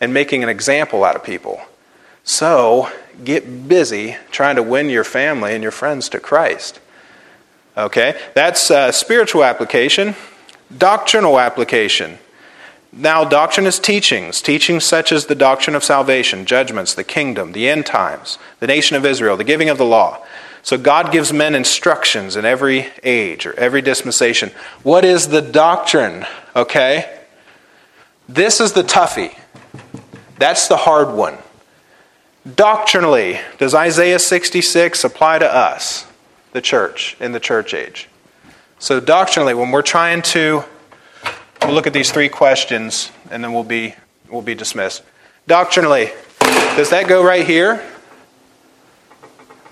and 0.00 0.14
making 0.14 0.42
an 0.42 0.48
example 0.48 1.04
out 1.04 1.16
of 1.16 1.22
people. 1.22 1.60
So 2.24 2.88
get 3.22 3.68
busy 3.68 4.16
trying 4.30 4.56
to 4.56 4.62
win 4.62 4.88
your 4.88 5.04
family 5.04 5.52
and 5.52 5.62
your 5.62 5.70
friends 5.70 6.08
to 6.08 6.18
Christ. 6.18 6.80
Okay, 7.76 8.18
that's 8.34 8.70
uh, 8.70 8.90
spiritual 8.90 9.44
application. 9.44 10.14
Doctrinal 10.74 11.38
application. 11.38 12.18
Now, 12.92 13.24
doctrine 13.24 13.66
is 13.66 13.78
teachings, 13.78 14.42
teachings 14.42 14.84
such 14.84 15.12
as 15.12 15.26
the 15.26 15.36
doctrine 15.36 15.76
of 15.76 15.84
salvation, 15.84 16.44
judgments, 16.44 16.92
the 16.92 17.04
kingdom, 17.04 17.52
the 17.52 17.68
end 17.68 17.86
times, 17.86 18.36
the 18.58 18.66
nation 18.66 18.96
of 18.96 19.06
Israel, 19.06 19.36
the 19.36 19.44
giving 19.44 19.68
of 19.68 19.78
the 19.78 19.84
law. 19.84 20.24
So, 20.62 20.76
God 20.76 21.12
gives 21.12 21.32
men 21.32 21.54
instructions 21.54 22.34
in 22.34 22.44
every 22.44 22.88
age 23.04 23.46
or 23.46 23.54
every 23.54 23.80
dispensation. 23.80 24.50
What 24.82 25.04
is 25.04 25.28
the 25.28 25.40
doctrine? 25.40 26.26
Okay? 26.56 27.18
This 28.28 28.60
is 28.60 28.72
the 28.72 28.82
toughie. 28.82 29.38
That's 30.38 30.66
the 30.66 30.76
hard 30.76 31.14
one. 31.14 31.38
Doctrinally, 32.56 33.38
does 33.58 33.74
Isaiah 33.74 34.18
66 34.18 35.04
apply 35.04 35.38
to 35.38 35.54
us, 35.54 36.06
the 36.52 36.60
church, 36.60 37.16
in 37.20 37.32
the 37.32 37.40
church 37.40 37.72
age? 37.72 38.08
So, 38.80 38.98
doctrinally, 38.98 39.54
when 39.54 39.70
we're 39.70 39.82
trying 39.82 40.22
to 40.22 40.64
We'll 41.62 41.74
look 41.74 41.86
at 41.86 41.92
these 41.92 42.10
three 42.10 42.28
questions 42.28 43.10
and 43.30 43.44
then 43.44 43.52
we'll 43.52 43.64
be, 43.64 43.94
we'll 44.28 44.42
be 44.42 44.54
dismissed. 44.54 45.02
Doctrinally, 45.46 46.10
does 46.76 46.90
that 46.90 47.06
go 47.08 47.22
right 47.22 47.46
here? 47.46 47.82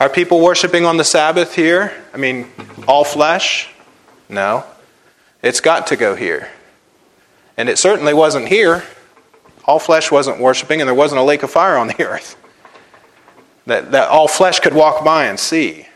Are 0.00 0.08
people 0.08 0.40
worshiping 0.40 0.84
on 0.84 0.96
the 0.96 1.04
Sabbath 1.04 1.54
here? 1.54 1.92
I 2.14 2.18
mean, 2.18 2.50
all 2.86 3.04
flesh? 3.04 3.68
No. 4.28 4.64
It's 5.42 5.60
got 5.60 5.88
to 5.88 5.96
go 5.96 6.14
here. 6.14 6.50
And 7.56 7.68
it 7.68 7.78
certainly 7.78 8.14
wasn't 8.14 8.48
here. 8.48 8.84
All 9.64 9.78
flesh 9.78 10.10
wasn't 10.10 10.40
worshiping, 10.40 10.80
and 10.80 10.88
there 10.88 10.94
wasn't 10.94 11.20
a 11.20 11.24
lake 11.24 11.42
of 11.42 11.50
fire 11.50 11.76
on 11.76 11.88
the 11.88 12.04
earth 12.06 12.36
that, 13.66 13.92
that 13.92 14.08
all 14.08 14.28
flesh 14.28 14.60
could 14.60 14.74
walk 14.74 15.04
by 15.04 15.26
and 15.26 15.38
see. 15.38 15.86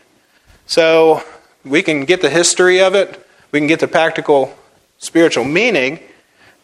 So 0.65 1.23
we 1.65 1.81
can 1.81 2.05
get 2.05 2.21
the 2.21 2.29
history 2.29 2.81
of 2.81 2.95
it, 2.95 3.25
we 3.51 3.59
can 3.59 3.67
get 3.67 3.79
the 3.79 3.87
practical 3.87 4.55
spiritual 5.03 5.43
meaning, 5.43 5.99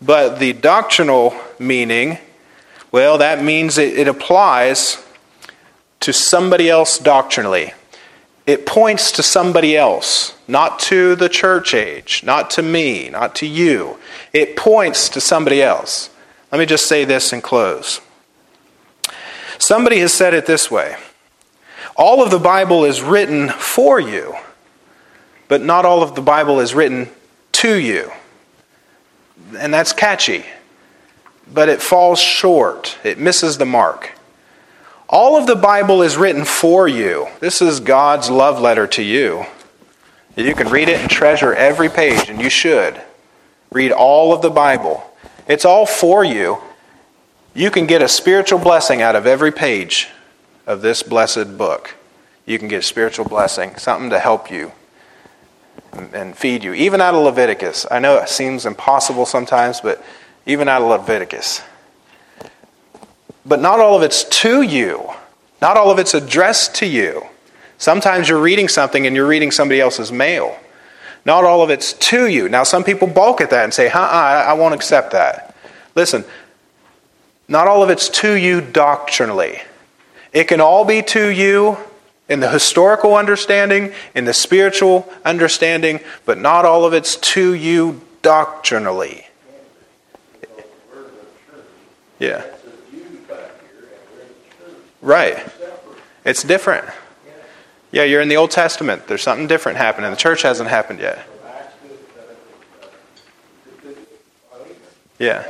but 0.02 0.39
the 0.39 0.54
doctrinal 0.54 1.38
meaning, 1.60 2.17
well, 2.90 3.17
that 3.17 3.44
means 3.44 3.77
it, 3.77 4.00
it 4.00 4.08
applies 4.08 5.04
to 6.00 6.13
somebody 6.13 6.69
else 6.69 6.98
doctrinally. 6.98 7.73
It 8.48 8.65
points 8.65 9.12
to 9.12 9.23
somebody 9.23 9.75
else, 9.75 10.35
not 10.48 10.79
to 10.79 11.15
the 11.15 11.27
church 11.27 11.73
age, 11.73 12.23
not 12.23 12.50
to 12.52 12.62
me, 12.62 13.10
not 13.10 13.35
to 13.35 13.46
you. 13.46 13.98
It 14.31 14.56
points 14.56 15.10
to 15.10 15.21
somebody 15.21 15.62
else. 15.62 16.10
Let 16.50 16.60
me 16.60 16.65
just 16.65 16.85
say 16.85 17.04
this 17.04 17.33
and 17.33 17.44
close. 17.44 18.00
Somebody 19.58 20.00
has 20.00 20.13
said 20.13 20.33
it 20.33 20.46
this 20.46 20.71
way 20.71 20.96
All 21.98 22.23
of 22.23 22.31
the 22.31 22.40
Bible 22.40 22.85
is 22.85 23.02
written 23.02 23.50
for 23.50 24.00
you, 24.00 24.35
but 25.50 25.62
not 25.62 25.83
all 25.83 26.02
of 26.02 26.15
the 26.15 26.21
Bible 26.21 26.62
is 26.62 26.73
written 26.73 27.10
to 27.52 27.75
you 27.75 28.10
and 29.58 29.73
that's 29.73 29.93
catchy, 29.93 30.45
but 31.52 31.69
it 31.69 31.81
falls 31.81 32.19
short. 32.19 32.97
It 33.04 33.17
misses 33.17 33.58
the 33.58 33.65
mark. 33.65 34.12
All 35.08 35.37
of 35.37 35.47
the 35.47 35.56
Bible 35.56 36.02
is 36.04 36.17
written 36.17 36.45
for 36.45 36.87
you. 36.87 37.27
This 37.39 37.62
is 37.62 37.79
God's 37.79 38.29
love 38.29 38.60
letter 38.60 38.85
to 38.87 39.04
you. 39.04 39.45
You 40.35 40.54
can 40.54 40.69
read 40.69 40.87
it 40.87 41.00
and 41.00 41.10
treasure 41.10 41.54
every 41.54 41.89
page, 41.89 42.29
and 42.29 42.39
you 42.39 42.50
should. 42.50 43.02
Read 43.71 43.91
all 43.91 44.33
of 44.33 44.41
the 44.41 44.50
Bible. 44.50 45.04
It's 45.47 45.65
all 45.65 45.85
for 45.85 46.23
you. 46.23 46.60
You 47.56 47.71
can 47.71 47.87
get 47.87 48.02
a 48.02 48.08
spiritual 48.08 48.60
blessing 48.60 49.02
out 49.02 49.15
of 49.15 49.25
every 49.25 49.52
page 49.52 50.08
of 50.67 50.81
this 50.81 51.02
blessed 51.02 51.58
book. 51.58 51.95
You 52.45 52.60
can 52.60 52.67
get 52.67 52.79
a 52.79 52.83
spiritual 52.83 53.25
blessing, 53.25 53.75
something 53.77 54.12
to 54.12 54.19
help 54.19 54.52
you 54.52 54.71
and 56.13 56.35
feed 56.35 56.63
you. 56.63 56.73
Even 56.73 57.02
out 57.02 57.13
of 57.13 57.23
Leviticus. 57.23 57.85
I 57.89 58.00
know 58.00 58.17
it 58.17 58.29
seems 58.29 58.65
impossible 58.65 59.25
sometimes, 59.25 59.81
but 59.81 60.04
even 60.45 60.67
out 60.67 60.81
of 60.81 60.89
Leviticus. 60.89 61.62
But 63.45 63.60
not 63.62 63.79
all 63.79 63.95
of 63.95 64.04
it's 64.04 64.23
to 64.41 64.62
you, 64.62 65.10
not 65.62 65.77
all 65.77 65.91
of 65.91 66.00
it's 66.00 66.13
addressed 66.13 66.75
to 66.75 66.85
you. 66.85 67.23
Sometimes 67.77 68.27
you're 68.27 68.41
reading 68.41 68.67
something 68.67 69.08
and 69.08 69.15
you're 69.15 69.27
reading 69.27 69.52
somebody 69.52 69.79
else's 69.79 70.12
mail. 70.12 70.58
Not 71.25 71.43
all 71.43 71.62
of 71.62 71.69
it's 71.69 71.93
to 71.93 72.27
you. 72.27 72.50
Now, 72.50 72.63
some 72.63 72.83
people 72.83 73.08
balk 73.08 73.41
at 73.41 73.50
that 73.50 73.63
and 73.63 73.73
say, 73.73 73.87
huh, 73.87 74.00
I 74.00 74.54
won't 74.54 74.73
accept 74.73 75.12
that. 75.12 75.56
Listen, 75.95 76.23
not 77.47 77.67
all 77.67 77.83
of 77.83 77.89
it's 77.89 78.10
to 78.10 78.33
you 78.33 78.62
doctrinally. 78.62 79.62
It 80.31 80.45
can 80.45 80.62
all 80.62 80.85
be 80.85 81.02
to 81.04 81.29
you 81.29 81.77
in 82.30 82.40
the 82.40 82.50
historical 82.50 83.15
understanding, 83.15 83.92
in 84.15 84.25
the 84.25 84.34
spiritual 84.34 85.12
understanding, 85.25 86.00
but 86.25 86.38
not 86.38 86.63
all 86.63 86.86
of 86.86 86.94
it's 86.94 87.17
to 87.17 87.54
you 87.54 88.02
doctrinally. 88.21 89.25
Yeah. 92.19 92.46
Right. 95.02 95.46
It's 96.25 96.44
different. 96.44 96.88
Yeah, 97.92 98.04
you're 98.04 98.21
in 98.21 98.30
the 98.30 98.38
Old 98.38 98.52
Testament. 98.52 99.08
There's 99.08 99.23
something 99.23 99.48
different 99.48 99.77
happening. 99.77 100.12
The 100.12 100.17
church 100.17 100.44
hasn't 100.44 100.69
happened 100.69 101.00
yet. 101.00 101.25
Yeah. 105.17 105.50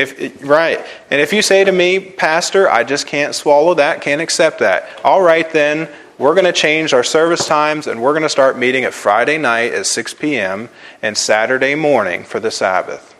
If 0.00 0.42
right. 0.42 0.84
And 1.10 1.20
if 1.20 1.32
you 1.32 1.42
say 1.42 1.64
to 1.64 1.72
me, 1.72 2.00
"Pastor, 2.00 2.70
I 2.70 2.84
just 2.84 3.06
can't 3.06 3.34
swallow 3.34 3.74
that, 3.74 4.00
can't 4.00 4.20
accept 4.20 4.60
that." 4.60 4.88
All 5.04 5.22
right 5.22 5.50
then, 5.52 5.88
we're 6.20 6.34
going 6.34 6.44
to 6.44 6.52
change 6.52 6.92
our 6.92 7.02
service 7.02 7.46
times 7.46 7.86
and 7.86 8.02
we're 8.02 8.12
going 8.12 8.22
to 8.22 8.28
start 8.28 8.58
meeting 8.58 8.84
at 8.84 8.92
Friday 8.92 9.38
night 9.38 9.72
at 9.72 9.86
6 9.86 10.14
p.m. 10.14 10.68
and 11.00 11.16
Saturday 11.16 11.74
morning 11.74 12.24
for 12.24 12.38
the 12.38 12.50
Sabbath. 12.50 13.14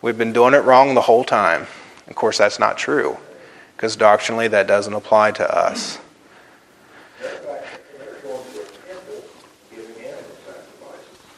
We've 0.00 0.16
been 0.16 0.32
doing 0.32 0.54
it 0.54 0.64
wrong 0.64 0.94
the 0.94 1.02
whole 1.02 1.22
time. 1.22 1.66
Of 2.08 2.16
course, 2.16 2.38
that's 2.38 2.58
not 2.58 2.78
true 2.78 3.18
because 3.76 3.94
doctrinally 3.94 4.48
that 4.48 4.66
doesn't 4.66 4.94
apply 4.94 5.32
to 5.32 5.54
us. 5.54 5.98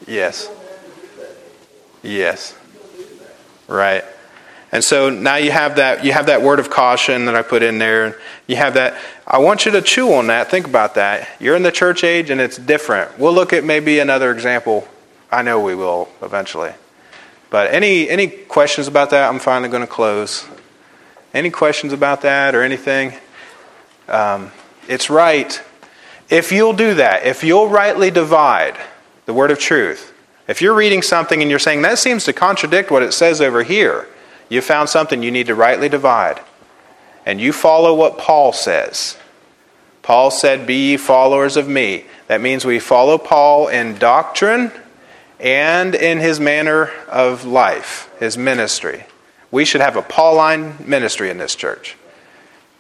Yes. 0.07 0.49
Yes. 2.03 2.55
Right. 3.67 4.05
And 4.75 4.83
so 4.83 5.09
now 5.09 5.37
you 5.37 5.53
have 5.53 5.77
that 5.77 6.05
you 6.05 6.13
have 6.13 6.27
that 6.27 6.43
word 6.43 6.59
of 6.59 6.69
caution 6.69 7.27
that 7.27 7.37
I 7.37 7.43
put 7.43 7.63
in 7.63 7.79
there. 7.79 8.19
You 8.49 8.57
have 8.57 8.75
that 8.75 8.99
I 9.25 9.39
want 9.39 9.65
you 9.67 9.71
to 9.71 9.81
chew 9.81 10.13
on 10.15 10.27
that. 10.27 10.51
Think 10.51 10.67
about 10.67 10.97
that. 10.97 11.29
You're 11.39 11.55
in 11.55 11.63
the 11.63 11.71
church 11.71 12.03
age 12.03 12.29
and 12.29 12.41
it's 12.41 12.57
different. 12.57 13.17
We'll 13.17 13.33
look 13.33 13.53
at 13.53 13.63
maybe 13.63 14.01
another 14.01 14.33
example. 14.33 14.89
I 15.31 15.43
know 15.43 15.61
we 15.61 15.77
will 15.77 16.09
eventually. 16.23 16.73
But 17.51 17.73
any 17.73 18.11
any 18.11 18.27
questions 18.27 18.89
about 18.89 19.11
that? 19.11 19.29
I'm 19.29 19.39
finally 19.39 19.69
going 19.69 19.83
to 19.83 19.87
close. 19.87 20.45
Any 21.33 21.51
questions 21.51 21.93
about 21.93 22.23
that 22.23 22.57
or 22.57 22.65
anything? 22.65 23.13
Um, 24.09 24.51
it's 24.89 25.09
right. 25.09 25.63
If 26.29 26.51
you'll 26.51 26.73
do 26.73 26.95
that, 26.95 27.25
if 27.25 27.45
you'll 27.45 27.69
rightly 27.69 28.11
divide 28.11 28.77
the 29.27 29.35
word 29.35 29.53
of 29.53 29.61
truth, 29.61 30.13
if 30.49 30.61
you're 30.61 30.75
reading 30.75 31.01
something 31.01 31.41
and 31.43 31.49
you're 31.49 31.61
saying 31.61 31.83
that 31.83 32.01
seems 32.01 32.25
to 32.25 32.33
contradict 32.33 32.91
what 32.91 33.05
it 33.05 33.13
says 33.13 33.41
over 33.41 33.63
here, 33.63 34.09
you 34.55 34.63
found 34.63 34.89
something 34.89 35.23
you 35.23 35.31
need 35.31 35.49
to 35.49 35.55
rightly 35.55 35.89
divide. 35.89 36.41
And 37.27 37.41
you 37.41 37.53
follow 37.53 37.95
what 37.95 38.19
Paul 38.19 38.53
says. 38.53 39.17
Paul 40.03 40.31
said, 40.31 40.67
Be 40.67 40.91
ye 40.91 40.97
followers 40.97 41.57
of 41.57 41.69
me. 41.69 42.05
That 42.29 42.41
means 42.41 42.65
we 42.65 42.79
follow 42.79 43.19
Paul 43.19 43.69
in 43.69 43.99
doctrine 43.99 44.71
and 45.41 45.95
in 45.95 46.19
his 46.19 46.39
manner 46.39 46.91
of 47.09 47.45
life, 47.45 48.11
his 48.19 48.39
ministry. 48.39 49.05
We 49.51 49.65
should 49.65 49.81
have 49.81 49.97
a 49.97 50.03
Pauline 50.03 50.77
ministry 50.87 51.31
in 51.31 51.39
this 51.39 51.55
church. 51.55 51.97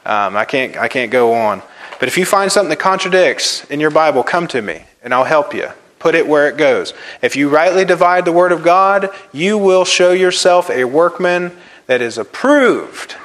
Um, 0.04 0.36
I, 0.36 0.44
can't, 0.44 0.76
I 0.76 0.88
can't 0.88 1.10
go 1.10 1.32
on. 1.32 1.62
But 1.98 2.08
if 2.08 2.18
you 2.18 2.26
find 2.26 2.52
something 2.52 2.70
that 2.70 2.78
contradicts 2.78 3.64
in 3.66 3.80
your 3.80 3.90
Bible, 3.90 4.22
come 4.22 4.46
to 4.48 4.60
me 4.60 4.84
and 5.02 5.14
I'll 5.14 5.24
help 5.24 5.54
you 5.54 5.68
put 6.04 6.14
it 6.14 6.28
where 6.28 6.50
it 6.50 6.58
goes. 6.58 6.92
If 7.22 7.34
you 7.34 7.48
rightly 7.48 7.86
divide 7.86 8.26
the 8.26 8.32
Word 8.32 8.52
of 8.52 8.62
God, 8.62 9.08
you 9.32 9.56
will 9.56 9.86
show 9.86 10.12
yourself 10.12 10.68
a 10.68 10.84
workman 10.84 11.50
that 11.86 12.02
is 12.02 12.18
approved. 12.18 13.16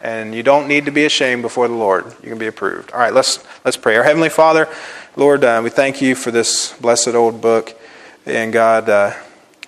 And 0.00 0.34
you 0.34 0.42
don't 0.42 0.66
need 0.66 0.86
to 0.86 0.90
be 0.90 1.04
ashamed 1.04 1.42
before 1.42 1.68
the 1.68 1.74
Lord. 1.74 2.06
You 2.24 2.30
can 2.30 2.38
be 2.38 2.48
approved. 2.48 2.90
All 2.90 2.98
right, 2.98 3.14
let's, 3.14 3.38
let's 3.64 3.76
pray. 3.76 3.94
Our 3.94 4.02
Heavenly 4.02 4.30
Father, 4.30 4.68
Lord, 5.14 5.44
uh, 5.44 5.60
we 5.62 5.70
thank 5.70 6.02
you 6.02 6.16
for 6.16 6.32
this 6.32 6.76
blessed 6.80 7.14
old 7.14 7.40
book. 7.40 7.80
And 8.26 8.52
God, 8.52 8.88
uh, 8.88 9.12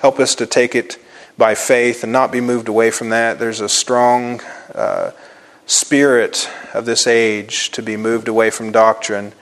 help 0.00 0.18
us 0.18 0.34
to 0.34 0.44
take 0.44 0.74
it 0.74 0.98
by 1.38 1.54
faith 1.54 2.02
and 2.02 2.10
not 2.10 2.32
be 2.32 2.40
moved 2.40 2.66
away 2.66 2.90
from 2.90 3.10
that. 3.10 3.38
There's 3.38 3.60
a 3.60 3.68
strong 3.68 4.40
uh, 4.74 5.12
spirit 5.66 6.50
of 6.74 6.84
this 6.84 7.06
age 7.06 7.70
to 7.70 7.80
be 7.80 7.96
moved 7.96 8.26
away 8.26 8.50
from 8.50 8.72
doctrine 8.72 9.34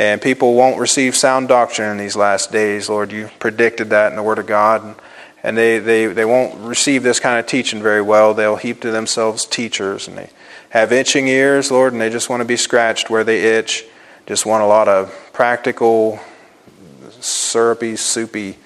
and 0.00 0.22
people 0.22 0.54
won't 0.54 0.80
receive 0.80 1.14
sound 1.14 1.48
doctrine 1.48 1.90
in 1.90 1.98
these 1.98 2.16
last 2.16 2.50
days. 2.50 2.88
Lord, 2.88 3.12
you 3.12 3.28
predicted 3.38 3.90
that 3.90 4.10
in 4.10 4.16
the 4.16 4.22
Word 4.22 4.38
of 4.38 4.46
God. 4.46 4.98
And 5.42 5.58
they, 5.58 5.78
they, 5.78 6.06
they 6.06 6.24
won't 6.24 6.58
receive 6.58 7.02
this 7.02 7.20
kind 7.20 7.38
of 7.38 7.44
teaching 7.44 7.82
very 7.82 8.00
well. 8.00 8.32
They'll 8.32 8.56
heap 8.56 8.80
to 8.80 8.90
themselves 8.90 9.44
teachers, 9.44 10.08
and 10.08 10.16
they 10.16 10.30
have 10.70 10.90
itching 10.90 11.28
ears, 11.28 11.70
Lord, 11.70 11.92
and 11.92 12.00
they 12.00 12.08
just 12.08 12.30
want 12.30 12.40
to 12.40 12.46
be 12.46 12.56
scratched 12.56 13.10
where 13.10 13.24
they 13.24 13.58
itch. 13.58 13.84
Just 14.24 14.46
want 14.46 14.62
a 14.62 14.66
lot 14.66 14.88
of 14.88 15.14
practical, 15.34 16.18
syrupy, 17.20 17.96
soupy, 17.96 18.56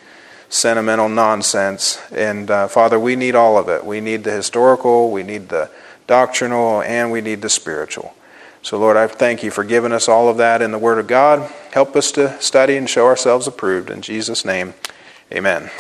sentimental 0.49 1.09
nonsense. 1.09 2.01
And 2.13 2.49
uh, 2.49 2.69
Father, 2.69 3.01
we 3.01 3.17
need 3.17 3.35
all 3.35 3.59
of 3.59 3.69
it. 3.69 3.85
We 3.85 4.01
need 4.01 4.23
the 4.23 4.31
historical, 4.31 5.11
we 5.11 5.25
need 5.25 5.49
the 5.49 5.69
doctrinal, 6.07 6.81
and 6.83 7.11
we 7.11 7.21
need 7.21 7.43
the 7.43 7.51
spiritual. 7.51 8.15
So, 8.65 8.79
Lord, 8.79 8.97
I 8.97 9.07
thank 9.09 9.43
you 9.43 9.51
for 9.51 9.63
giving 9.63 9.93
us 9.93 10.09
all 10.09 10.31
of 10.31 10.39
that 10.39 10.63
in 10.63 10.71
the 10.71 10.79
Word 10.79 10.99
of 10.99 11.07
God. 11.07 11.53
Help 11.73 11.95
us 11.95 12.11
to 12.13 12.41
study 12.41 12.79
and 12.79 12.89
show 12.89 13.05
ourselves 13.05 13.47
approved. 13.47 13.91
In 13.91 14.01
Jesus' 14.01 14.43
name, 14.43 14.73
amen. 15.31 15.71